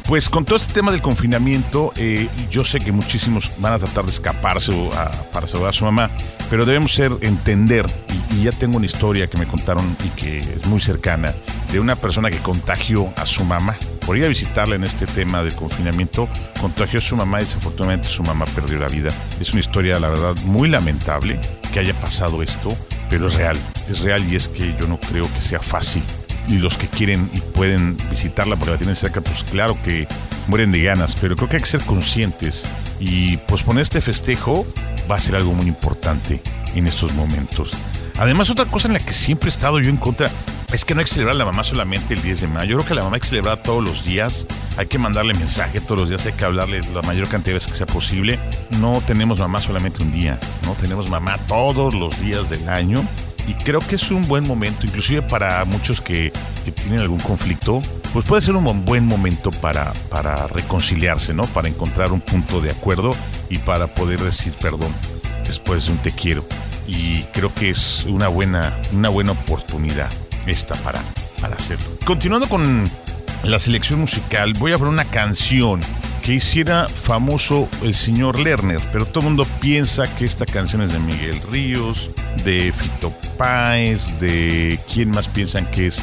Pues 0.05 0.29
con 0.29 0.45
todo 0.45 0.57
este 0.57 0.73
tema 0.73 0.91
del 0.91 1.03
confinamiento, 1.03 1.93
eh, 1.97 2.27
yo 2.51 2.65
sé 2.65 2.81
que 2.81 2.91
muchísimos 2.91 3.51
van 3.59 3.75
a 3.75 3.79
tratar 3.79 4.05
de 4.05 4.11
escaparse 4.11 4.73
o 4.73 4.93
a- 4.93 5.09
para 5.33 5.47
saludar 5.47 5.71
a 5.71 5.73
su 5.73 5.85
mamá, 5.85 6.11
pero 6.51 6.67
debemos 6.67 6.93
ser, 6.93 7.13
entender, 7.21 7.87
y, 8.33 8.41
y 8.41 8.45
ya 8.45 8.53
tengo 8.53 8.77
una 8.77 8.87
historia 8.87 9.29
que 9.29 9.39
me 9.39 9.47
contaron 9.47 9.97
y 10.05 10.09
que 10.21 10.41
es 10.41 10.67
muy 10.67 10.81
cercana, 10.81 11.33
de 11.73 11.81
una 11.81 11.97
persona 11.97 12.31
que 12.31 12.39
contagió 12.39 13.13
a 13.17 13.25
su 13.25 13.45
mamá. 13.45 13.77
Por 14.05 14.17
ir 14.19 14.25
a 14.25 14.29
visitarla 14.29 14.75
en 14.75 14.83
este 14.83 15.07
tema 15.07 15.43
del 15.45 15.55
confinamiento, 15.55 16.29
contagió 16.61 16.99
a 16.99 17.03
su 17.03 17.17
mamá 17.17 17.41
y 17.41 17.45
desafortunadamente 17.45 18.09
su 18.09 18.25
mamá 18.25 18.45
perdió 18.47 18.79
la 18.81 18.89
vida. 18.89 19.11
Es 19.41 19.53
una 19.53 19.61
historia, 19.61 20.01
la 20.01 20.09
verdad, 20.09 20.35
muy 20.45 20.69
lamentable 20.69 21.39
que 21.73 21.79
haya 21.79 21.95
pasado 21.95 22.43
esto, 22.43 22.77
pero 23.09 23.29
es 23.29 23.35
real, 23.35 23.57
es 23.89 24.01
real 24.01 24.23
y 24.29 24.35
es 24.35 24.49
que 24.49 24.75
yo 24.79 24.89
no 24.89 24.99
creo 24.99 25.33
que 25.33 25.41
sea 25.41 25.61
fácil 25.61 26.03
y 26.49 26.59
los 26.59 26.77
que 26.77 26.87
quieren 26.87 27.31
y 27.35 27.41
pueden 27.41 27.97
visitarla 28.11 28.57
porque 28.57 28.73
la 28.73 28.79
tienen 28.79 28.97
cerca, 28.97 29.21
pues 29.21 29.43
claro 29.45 29.77
que 29.83 30.09
mueren 30.47 30.73
de 30.73 30.83
ganas, 30.83 31.15
pero 31.21 31.37
creo 31.37 31.49
que 31.49 31.57
hay 31.57 31.63
que 31.63 31.69
ser 31.69 31.85
conscientes 31.85 32.67
y 32.99 33.37
posponer 33.37 33.83
este 33.83 34.01
festejo 34.01 34.67
va 35.11 35.17
a 35.17 35.21
ser 35.21 35.37
algo 35.37 35.53
muy 35.53 35.67
importante 35.67 36.41
en 36.75 36.87
estos 36.87 37.15
momentos. 37.15 37.73
Además, 38.19 38.51
otra 38.51 38.67
cosa 38.67 38.89
en 38.89 38.95
la 38.95 39.01
que 39.01 39.13
siempre 39.13 39.49
he 39.49 39.53
estado 39.53 39.81
yo 39.81 39.89
en 39.89 39.97
contra 39.97 40.31
es 40.73 40.85
que 40.85 40.95
no 40.95 41.01
hay 41.01 41.07
que 41.07 41.13
celebrar 41.13 41.35
a 41.35 41.39
la 41.39 41.47
mamá 41.47 41.65
solamente 41.65 42.15
el 42.15 42.23
10 42.23 42.43
de 42.43 42.49
mayo. 42.49 42.71
Yo 42.73 42.77
creo 42.79 42.89
que 42.89 42.95
la 42.95 43.03
mamá 43.03 43.17
hay 43.17 43.21
que 43.21 43.29
celebrar 43.29 43.63
todos 43.63 43.83
los 43.83 44.05
días, 44.05 44.47
hay 44.77 44.87
que 44.87 44.99
mandarle 44.99 45.35
mensaje 45.35 45.81
todos 45.81 46.01
los 46.01 46.09
días, 46.11 46.27
hay 46.27 46.33
que 46.33 46.45
hablarle 46.45 46.81
la 46.95 47.03
mayor 47.03 47.29
cantidad 47.29 47.53
de 47.53 47.55
veces 47.55 47.73
que 47.73 47.79
sea 47.79 47.87
posible. 47.87 48.39
No 48.79 49.03
tenemos 49.07 49.39
mamá 49.39 49.61
solamente 49.61 50.03
un 50.03 50.13
día, 50.13 50.39
no 50.65 50.75
tenemos 50.75 51.09
mamá 51.09 51.39
todos 51.49 51.95
los 51.95 52.21
días 52.21 52.51
del 52.51 52.69
año 52.69 53.03
y 53.51 53.55
creo 53.65 53.81
que 53.81 53.97
es 53.97 54.11
un 54.13 54.27
buen 54.29 54.47
momento, 54.47 54.87
inclusive 54.87 55.23
para 55.23 55.65
muchos 55.65 56.01
que, 56.01 56.33
tienen 56.83 57.01
algún 57.01 57.19
conflicto, 57.19 57.83
pues 58.13 58.25
puede 58.25 58.43
ser 58.43 58.55
un 58.55 58.63
buen- 58.65 58.85
buen 58.85 59.05
momento 59.07 59.51
para, 59.51 59.93
para 60.09 60.47
reconciliarse, 60.47 61.35
¿no? 61.35 61.47
Para 61.47 61.67
encontrar 61.69 62.13
un 62.13 62.21
punto 62.21 62.61
de 62.61 62.71
acuerdo 62.71 63.11
y 63.49 63.59
para 63.59 63.89
poder 63.89 64.21
decir 64.21 64.53
perdón 64.61 64.93
después 65.45 65.87
de 65.87 65.93
un 65.93 65.99
te 65.99 66.13
quiero. 66.13 66.45
Y 66.87 67.23
creo 67.33 67.53
que 67.53 67.71
es 67.71 68.05
una 68.09 68.29
buena, 68.29 68.73
una 68.93 69.09
buena 69.09 69.33
oportunidad 69.33 70.09
esta 70.47 70.77
para, 70.77 71.03
para 71.41 71.57
hacerlo. 71.57 71.87
Continuando 72.05 72.49
con 72.49 72.89
la 73.43 73.59
selección 73.59 73.99
musical, 74.01 74.55
voy 74.55 74.71
a 74.73 74.79
poner 74.79 74.93
una 74.93 75.05
canción 75.07 75.81
que 76.23 76.35
hiciera 76.35 76.89
famoso 76.89 77.69
el 77.83 77.95
señor 77.95 78.39
Lerner, 78.39 78.81
pero 78.93 79.07
todo 79.07 79.21
el 79.21 79.27
mundo 79.27 79.47
piensa 79.61 80.13
que 80.17 80.25
esta 80.25 80.47
canción 80.47 80.83
es 80.83 80.93
de 80.93 80.99
Miguel 80.99 81.41
Ríos, 81.51 82.11
de 82.45 82.73
Fito 82.73 83.13
Páez, 83.37 84.19
de 84.21 84.79
quién 84.93 85.11
más 85.11 85.29
piensan 85.29 85.67
que 85.71 85.87
es 85.89 86.03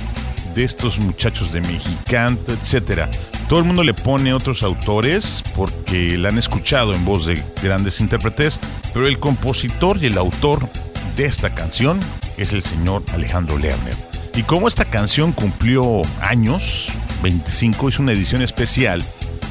de 0.56 0.64
estos 0.64 0.98
muchachos 0.98 1.54
de 1.54 1.62
Mexicanto, 1.62 2.52
etcétera. 2.52 3.10
Todo 3.48 3.60
el 3.60 3.66
mundo 3.66 3.84
le 3.84 3.94
pone 3.94 4.34
otros 4.34 4.64
autores 4.64 5.44
porque 5.56 6.18
la 6.18 6.30
han 6.30 6.38
escuchado 6.38 6.94
en 6.94 7.06
voz 7.06 7.26
de 7.26 7.42
grandes 7.62 8.02
intérpretes, 8.02 8.60
pero 8.94 9.08
el 9.08 9.20
compositor 9.20 9.98
y 10.02 10.08
el 10.08 10.18
autor 10.18 10.68
de 11.16 11.26
esta 11.26 11.54
canción 11.54 12.00
es 12.38 12.54
el 12.54 12.64
señor 12.64 13.04
Alejandro 13.14 13.58
Lerner. 13.58 13.96
Y 14.36 14.44
como 14.44 14.68
esta 14.68 14.86
canción 14.86 15.32
cumplió 15.32 16.02
años, 16.22 16.90
25, 17.24 17.90
hizo 17.90 18.02
una 18.02 18.12
edición 18.12 18.42
especial 18.42 19.04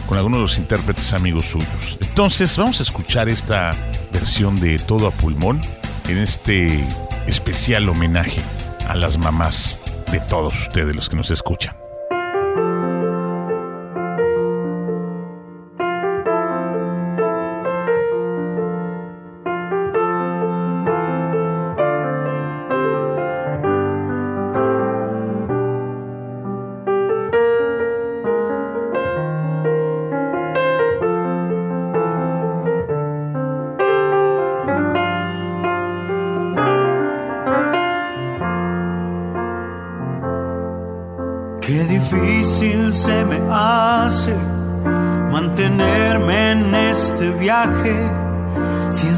con 0.07 0.19
algunos 0.19 0.39
de 0.39 0.43
los 0.43 0.59
intérpretes 0.59 1.13
amigos 1.13 1.47
suyos. 1.47 1.99
Entonces 2.01 2.57
vamos 2.57 2.81
a 2.81 2.83
escuchar 2.83 3.29
esta 3.29 3.75
versión 4.13 4.61
de 4.61 4.79
Todo 4.79 5.09
a 5.09 5.11
Pulmón 5.11 5.61
en 6.09 6.19
este 6.19 6.85
especial 7.27 7.89
homenaje 7.89 8.41
a 8.89 8.95
las 8.95 9.19
mamás 9.19 9.81
de 10.13 10.21
todos 10.21 10.55
ustedes 10.61 10.95
los 10.95 11.09
que 11.09 11.17
nos 11.17 11.31
escuchan. 11.31 11.86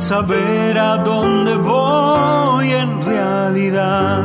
Saber 0.09 0.79
a 0.79 0.97
dónde 0.97 1.55
voy 1.55 2.71
en 2.73 3.03
realidad. 3.03 4.23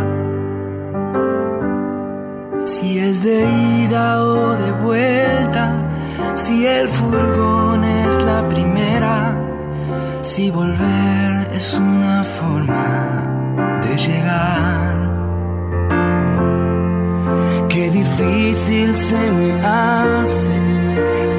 Si 2.63 2.99
es 2.99 3.21
de 3.21 3.43
ida 3.81 4.23
o 4.23 4.55
de 4.63 4.71
vuelta, 4.85 5.65
si 6.35 6.65
el 6.65 6.87
furgón 6.87 7.83
es 7.83 8.17
la 8.23 8.47
primera, 8.47 9.37
si 10.21 10.49
volver 10.51 11.49
es 11.53 11.77
una 11.77 12.23
forma 12.23 13.81
de 13.83 13.97
llegar. 14.05 14.95
Qué 17.67 17.91
difícil 17.91 18.95
se 18.95 19.19
me 19.37 19.51
hace 19.65 20.57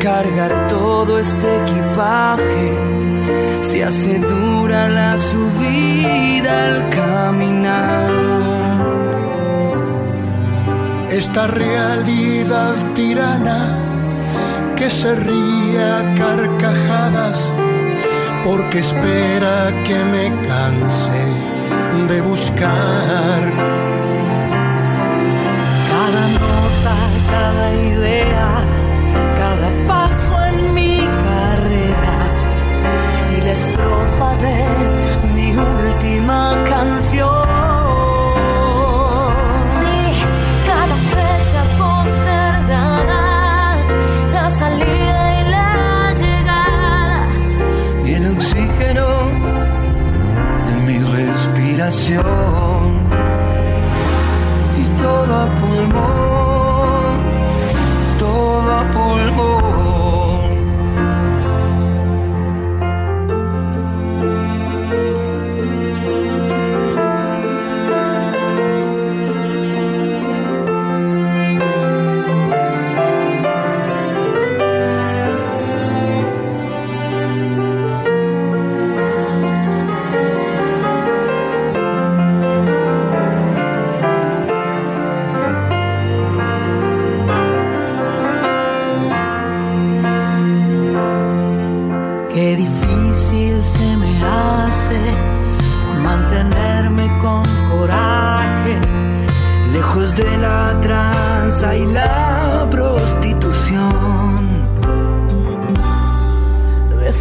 cargar 0.02 0.66
todo 0.66 1.18
este 1.18 1.48
equipaje, 1.62 3.03
se 3.60 3.84
hace 3.84 4.18
dura 4.18 4.88
la 4.88 5.16
subida 5.16 6.66
al 6.66 6.90
caminar. 6.90 8.24
esta 11.16 11.46
realidad 11.46 12.74
tirana 12.92 13.76
que 14.74 14.90
se 14.90 15.14
ríe 15.14 15.82
a 15.82 16.14
carcajadas 16.16 17.54
porque 18.44 18.80
espera 18.80 19.72
que 19.84 19.98
me 20.12 20.26
canse 20.42 21.24
de 22.08 22.20
buscar. 22.20 23.42
Cada 25.90 26.24
nota, 26.42 26.96
cada 27.30 27.74
idea, 27.74 28.48
estrofa 33.54 34.36
de 34.36 35.28
mi 35.34 35.56
última 35.56 36.62
canción. 36.68 37.53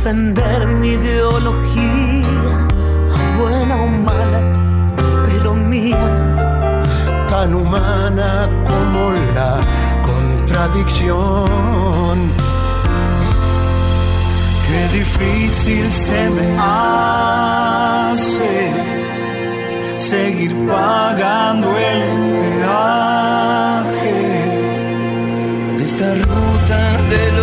Defender 0.04 0.68
mi 0.68 0.90
ideología, 0.90 2.68
buena 3.40 3.76
o 3.78 3.88
mala, 3.88 4.42
pero 5.24 5.56
mía. 5.56 6.06
Tan 7.30 7.56
humana 7.56 8.50
como 8.68 9.12
la 9.34 9.62
contradicción. 10.06 12.34
Qué 14.68 14.90
difícil 14.98 15.90
se 15.94 16.30
me 16.32 16.58
hace 16.60 18.74
seguir 20.00 20.54
pagando 20.68 21.78
el 21.78 22.04
peaje 22.42 24.18
de 25.78 25.84
esta 25.86 26.14
ruta 26.26 26.98
de 27.10 27.32
locura 27.32 27.43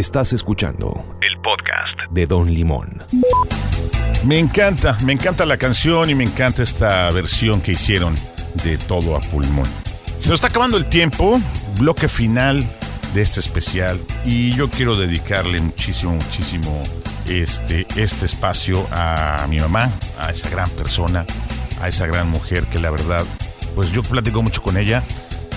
Estás 0.00 0.32
escuchando 0.32 1.04
el 1.20 1.38
podcast 1.42 2.10
de 2.10 2.26
Don 2.26 2.50
Limón. 2.50 3.04
Me 4.24 4.38
encanta, 4.38 4.96
me 5.04 5.12
encanta 5.12 5.44
la 5.44 5.58
canción 5.58 6.08
y 6.08 6.14
me 6.14 6.24
encanta 6.24 6.62
esta 6.62 7.10
versión 7.10 7.60
que 7.60 7.72
hicieron 7.72 8.16
de 8.64 8.78
Todo 8.78 9.14
a 9.14 9.20
Pulmón. 9.20 9.68
Se 10.18 10.30
nos 10.30 10.38
está 10.38 10.46
acabando 10.46 10.78
el 10.78 10.86
tiempo, 10.86 11.38
bloque 11.78 12.08
final 12.08 12.64
de 13.12 13.20
este 13.20 13.40
especial 13.40 14.00
y 14.24 14.54
yo 14.54 14.70
quiero 14.70 14.96
dedicarle 14.96 15.60
muchísimo, 15.60 16.12
muchísimo 16.12 16.82
este, 17.28 17.86
este 17.94 18.24
espacio 18.24 18.86
a 18.92 19.44
mi 19.50 19.60
mamá, 19.60 19.90
a 20.18 20.30
esa 20.30 20.48
gran 20.48 20.70
persona, 20.70 21.26
a 21.82 21.88
esa 21.88 22.06
gran 22.06 22.30
mujer 22.30 22.64
que 22.68 22.78
la 22.78 22.90
verdad, 22.90 23.26
pues 23.74 23.92
yo 23.92 24.02
platico 24.02 24.40
mucho 24.40 24.62
con 24.62 24.78
ella 24.78 25.02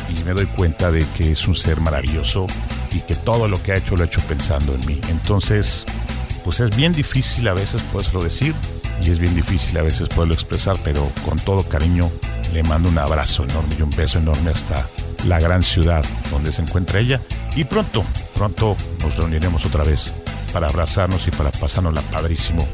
y 0.09 0.21
me 0.25 0.33
doy 0.33 0.47
cuenta 0.47 0.91
de 0.91 1.05
que 1.15 1.31
es 1.31 1.47
un 1.47 1.55
ser 1.55 1.79
maravilloso 1.79 2.47
y 2.93 2.99
que 2.99 3.15
todo 3.15 3.47
lo 3.47 3.61
que 3.61 3.73
ha 3.73 3.77
hecho 3.77 3.95
lo 3.95 4.03
ha 4.03 4.07
hecho 4.07 4.21
pensando 4.21 4.73
en 4.73 4.85
mí. 4.85 4.99
Entonces, 5.09 5.85
pues 6.43 6.59
es 6.59 6.75
bien 6.75 6.93
difícil 6.93 7.47
a 7.47 7.53
veces 7.53 7.81
poderlo 7.81 8.23
decir 8.23 8.53
y 9.01 9.09
es 9.09 9.19
bien 9.19 9.35
difícil 9.35 9.77
a 9.77 9.81
veces 9.81 10.09
poderlo 10.09 10.33
expresar, 10.33 10.77
pero 10.83 11.09
con 11.27 11.39
todo 11.39 11.63
cariño 11.63 12.11
le 12.53 12.63
mando 12.63 12.89
un 12.89 12.97
abrazo 12.97 13.43
enorme 13.43 13.75
y 13.77 13.81
un 13.81 13.89
beso 13.89 14.19
enorme 14.19 14.51
hasta 14.51 14.87
la 15.25 15.39
gran 15.39 15.63
ciudad 15.63 16.03
donde 16.31 16.51
se 16.51 16.61
encuentra 16.61 16.99
ella 16.99 17.19
y 17.55 17.63
pronto, 17.63 18.03
pronto 18.35 18.75
nos 18.99 19.17
reuniremos 19.17 19.65
otra 19.65 19.83
vez 19.83 20.13
para 20.51 20.67
abrazarnos 20.67 21.27
y 21.27 21.31
para 21.31 21.51
pasárnosla 21.51 22.01
padrísimo 22.03 22.67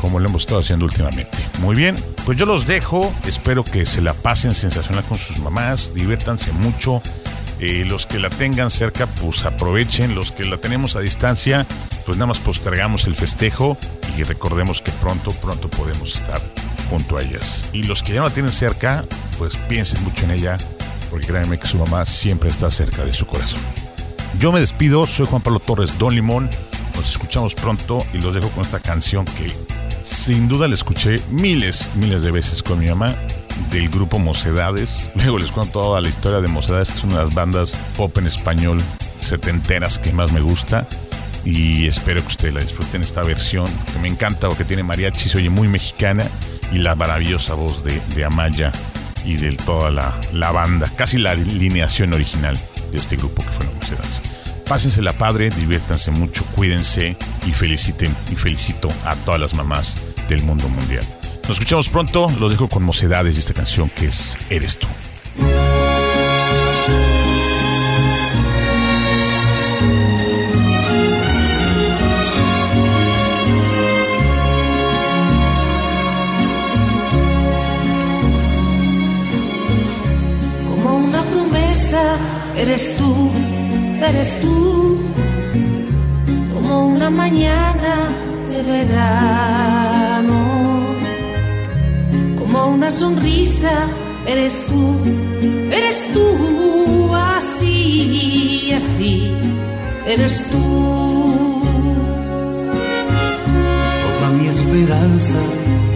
como 0.00 0.20
lo 0.20 0.28
hemos 0.28 0.42
estado 0.42 0.60
haciendo 0.60 0.84
últimamente. 0.84 1.36
Muy 1.58 1.74
bien, 1.74 1.96
pues 2.24 2.36
yo 2.36 2.46
los 2.46 2.66
dejo, 2.66 3.12
espero 3.26 3.64
que 3.64 3.86
se 3.86 4.00
la 4.00 4.14
pasen 4.14 4.54
sensacional 4.54 5.04
con 5.04 5.18
sus 5.18 5.38
mamás, 5.38 5.92
diviértanse 5.94 6.52
mucho. 6.52 7.02
Eh, 7.60 7.84
los 7.86 8.06
que 8.06 8.18
la 8.18 8.30
tengan 8.30 8.70
cerca, 8.70 9.06
pues 9.06 9.44
aprovechen. 9.44 10.14
Los 10.14 10.32
que 10.32 10.44
la 10.44 10.58
tenemos 10.58 10.96
a 10.96 11.00
distancia, 11.00 11.66
pues 12.04 12.18
nada 12.18 12.26
más 12.26 12.38
postergamos 12.38 13.06
el 13.06 13.14
festejo 13.14 13.78
y 14.16 14.22
recordemos 14.22 14.82
que 14.82 14.92
pronto, 14.92 15.32
pronto 15.32 15.68
podemos 15.68 16.16
estar 16.16 16.40
junto 16.90 17.16
a 17.16 17.22
ellas. 17.22 17.64
Y 17.72 17.82
los 17.84 18.02
que 18.02 18.12
ya 18.12 18.20
no 18.20 18.28
la 18.28 18.34
tienen 18.34 18.52
cerca, 18.52 19.04
pues 19.38 19.56
piensen 19.56 20.02
mucho 20.04 20.24
en 20.24 20.32
ella, 20.32 20.58
porque 21.10 21.26
créanme 21.26 21.58
que 21.58 21.66
su 21.66 21.78
mamá 21.78 22.04
siempre 22.06 22.50
está 22.50 22.70
cerca 22.70 23.04
de 23.04 23.12
su 23.12 23.26
corazón. 23.26 23.60
Yo 24.38 24.52
me 24.52 24.60
despido, 24.60 25.06
soy 25.06 25.26
Juan 25.26 25.42
Pablo 25.42 25.60
Torres 25.60 25.98
Don 25.98 26.14
Limón. 26.14 26.50
Nos 26.94 27.10
escuchamos 27.10 27.54
pronto 27.54 28.06
y 28.12 28.18
los 28.18 28.34
dejo 28.34 28.48
con 28.50 28.64
esta 28.64 28.80
canción 28.80 29.24
que 29.24 29.52
sin 30.02 30.48
duda 30.48 30.68
la 30.68 30.74
escuché 30.74 31.20
miles, 31.30 31.90
miles 31.94 32.22
de 32.22 32.30
veces 32.30 32.62
con 32.62 32.78
mi 32.78 32.86
mamá 32.86 33.14
del 33.70 33.88
grupo 33.88 34.18
Mocedades. 34.18 35.10
Luego 35.16 35.38
les 35.38 35.50
cuento 35.50 35.80
toda 35.80 36.00
la 36.00 36.08
historia 36.08 36.40
de 36.40 36.48
Mocedades, 36.48 36.90
que 36.90 36.98
es 36.98 37.04
una 37.04 37.18
de 37.18 37.24
las 37.24 37.34
bandas 37.34 37.78
pop 37.96 38.16
en 38.18 38.26
español 38.26 38.82
setenteras 39.18 39.98
que 39.98 40.12
más 40.12 40.32
me 40.32 40.40
gusta. 40.40 40.86
Y 41.44 41.86
espero 41.86 42.20
que 42.22 42.28
ustedes 42.28 42.54
la 42.54 42.60
disfruten 42.60 43.02
esta 43.02 43.22
versión, 43.22 43.70
que 43.92 43.98
me 44.00 44.08
encanta 44.08 44.48
porque 44.48 44.64
tiene 44.64 44.82
mariachi, 44.82 45.28
se 45.28 45.38
oye 45.38 45.50
muy 45.50 45.68
mexicana, 45.68 46.24
y 46.72 46.78
la 46.78 46.94
maravillosa 46.96 47.54
voz 47.54 47.84
de, 47.84 48.24
Amaya 48.24 48.72
y 49.24 49.36
de 49.36 49.56
toda 49.56 49.90
la, 49.90 50.20
la 50.32 50.50
banda, 50.50 50.90
casi 50.96 51.18
la 51.18 51.32
alineación 51.32 52.12
original 52.12 52.58
de 52.90 52.98
este 52.98 53.16
grupo 53.16 53.44
que 53.44 53.50
fueron 53.50 53.76
Mocedades. 53.76 54.22
Pásensela 54.68 55.12
padre, 55.12 55.50
diviértanse 55.50 56.10
mucho, 56.10 56.44
cuídense 56.46 57.16
y 57.46 57.52
feliciten 57.52 58.12
y 58.32 58.34
felicito 58.34 58.88
a 59.04 59.14
todas 59.14 59.40
las 59.40 59.54
mamás 59.54 60.00
del 60.28 60.42
mundo 60.42 60.68
mundial. 60.68 61.04
Nos 61.48 61.58
escuchamos 61.58 61.88
pronto, 61.88 62.28
los 62.40 62.50
dejo 62.50 62.68
con 62.68 62.82
mocedades 62.82 63.36
y 63.36 63.38
esta 63.38 63.54
canción 63.54 63.88
que 63.88 64.06
es 64.06 64.36
Eres 64.50 64.78
tú. 64.78 64.88
Como 80.68 80.96
una 80.96 81.22
promesa, 81.22 82.16
eres 82.56 82.96
tú, 82.96 83.30
eres 84.04 84.40
tú. 84.40 84.98
Como 86.52 86.86
una 86.86 87.08
mañana 87.08 88.10
de 88.50 88.62
verano. 88.64 89.95
Una 92.76 92.90
sonrisa, 92.90 93.88
eres 94.26 94.62
tú, 94.66 94.96
eres 95.72 96.12
tú. 96.12 97.14
Así, 97.14 98.70
así, 98.76 99.32
eres 100.06 100.44
tú. 100.50 101.62
Toda 104.02 104.30
mi 104.32 104.48
esperanza 104.48 105.38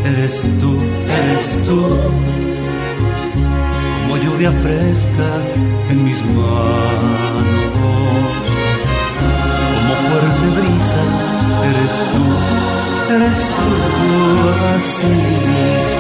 eres 0.07 0.41
tú, 0.59 0.79
eres 1.21 1.65
tú. 1.67 1.83
Como 4.01 4.17
lluvia 4.17 4.51
fresca 4.51 5.29
en 5.91 6.03
mis 6.03 6.25
manos. 6.25 7.23
Como 9.77 9.95
fuerte 10.07 10.47
brisa 10.57 11.03
eres 11.69 11.95
tú, 12.15 12.25
eres 13.15 13.37
tú. 13.37 13.69
Así, 14.73 16.00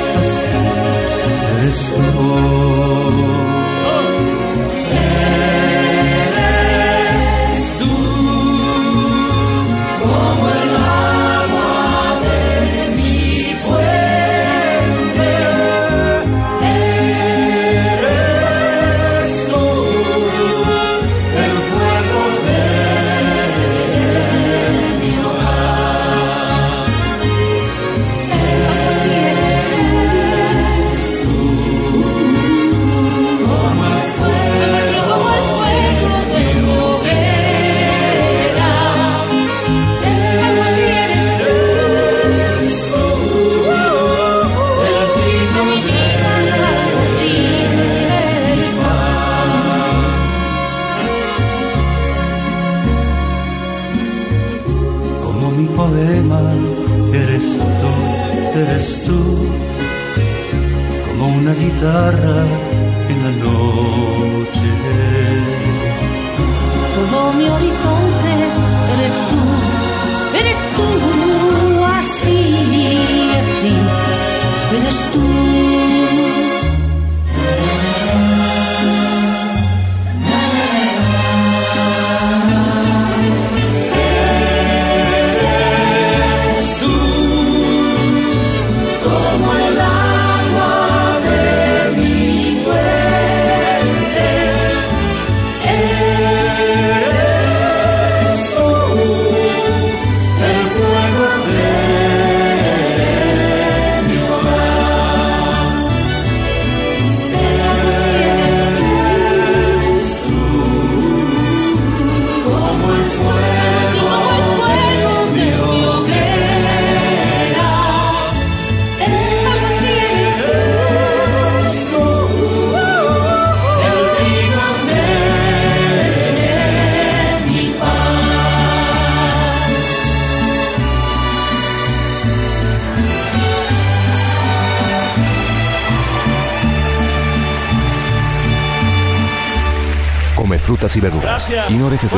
así, 1.60 1.92
eres 1.92 1.92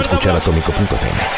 escuchar. 0.01 0.37
Atómico.fm. 0.37 1.32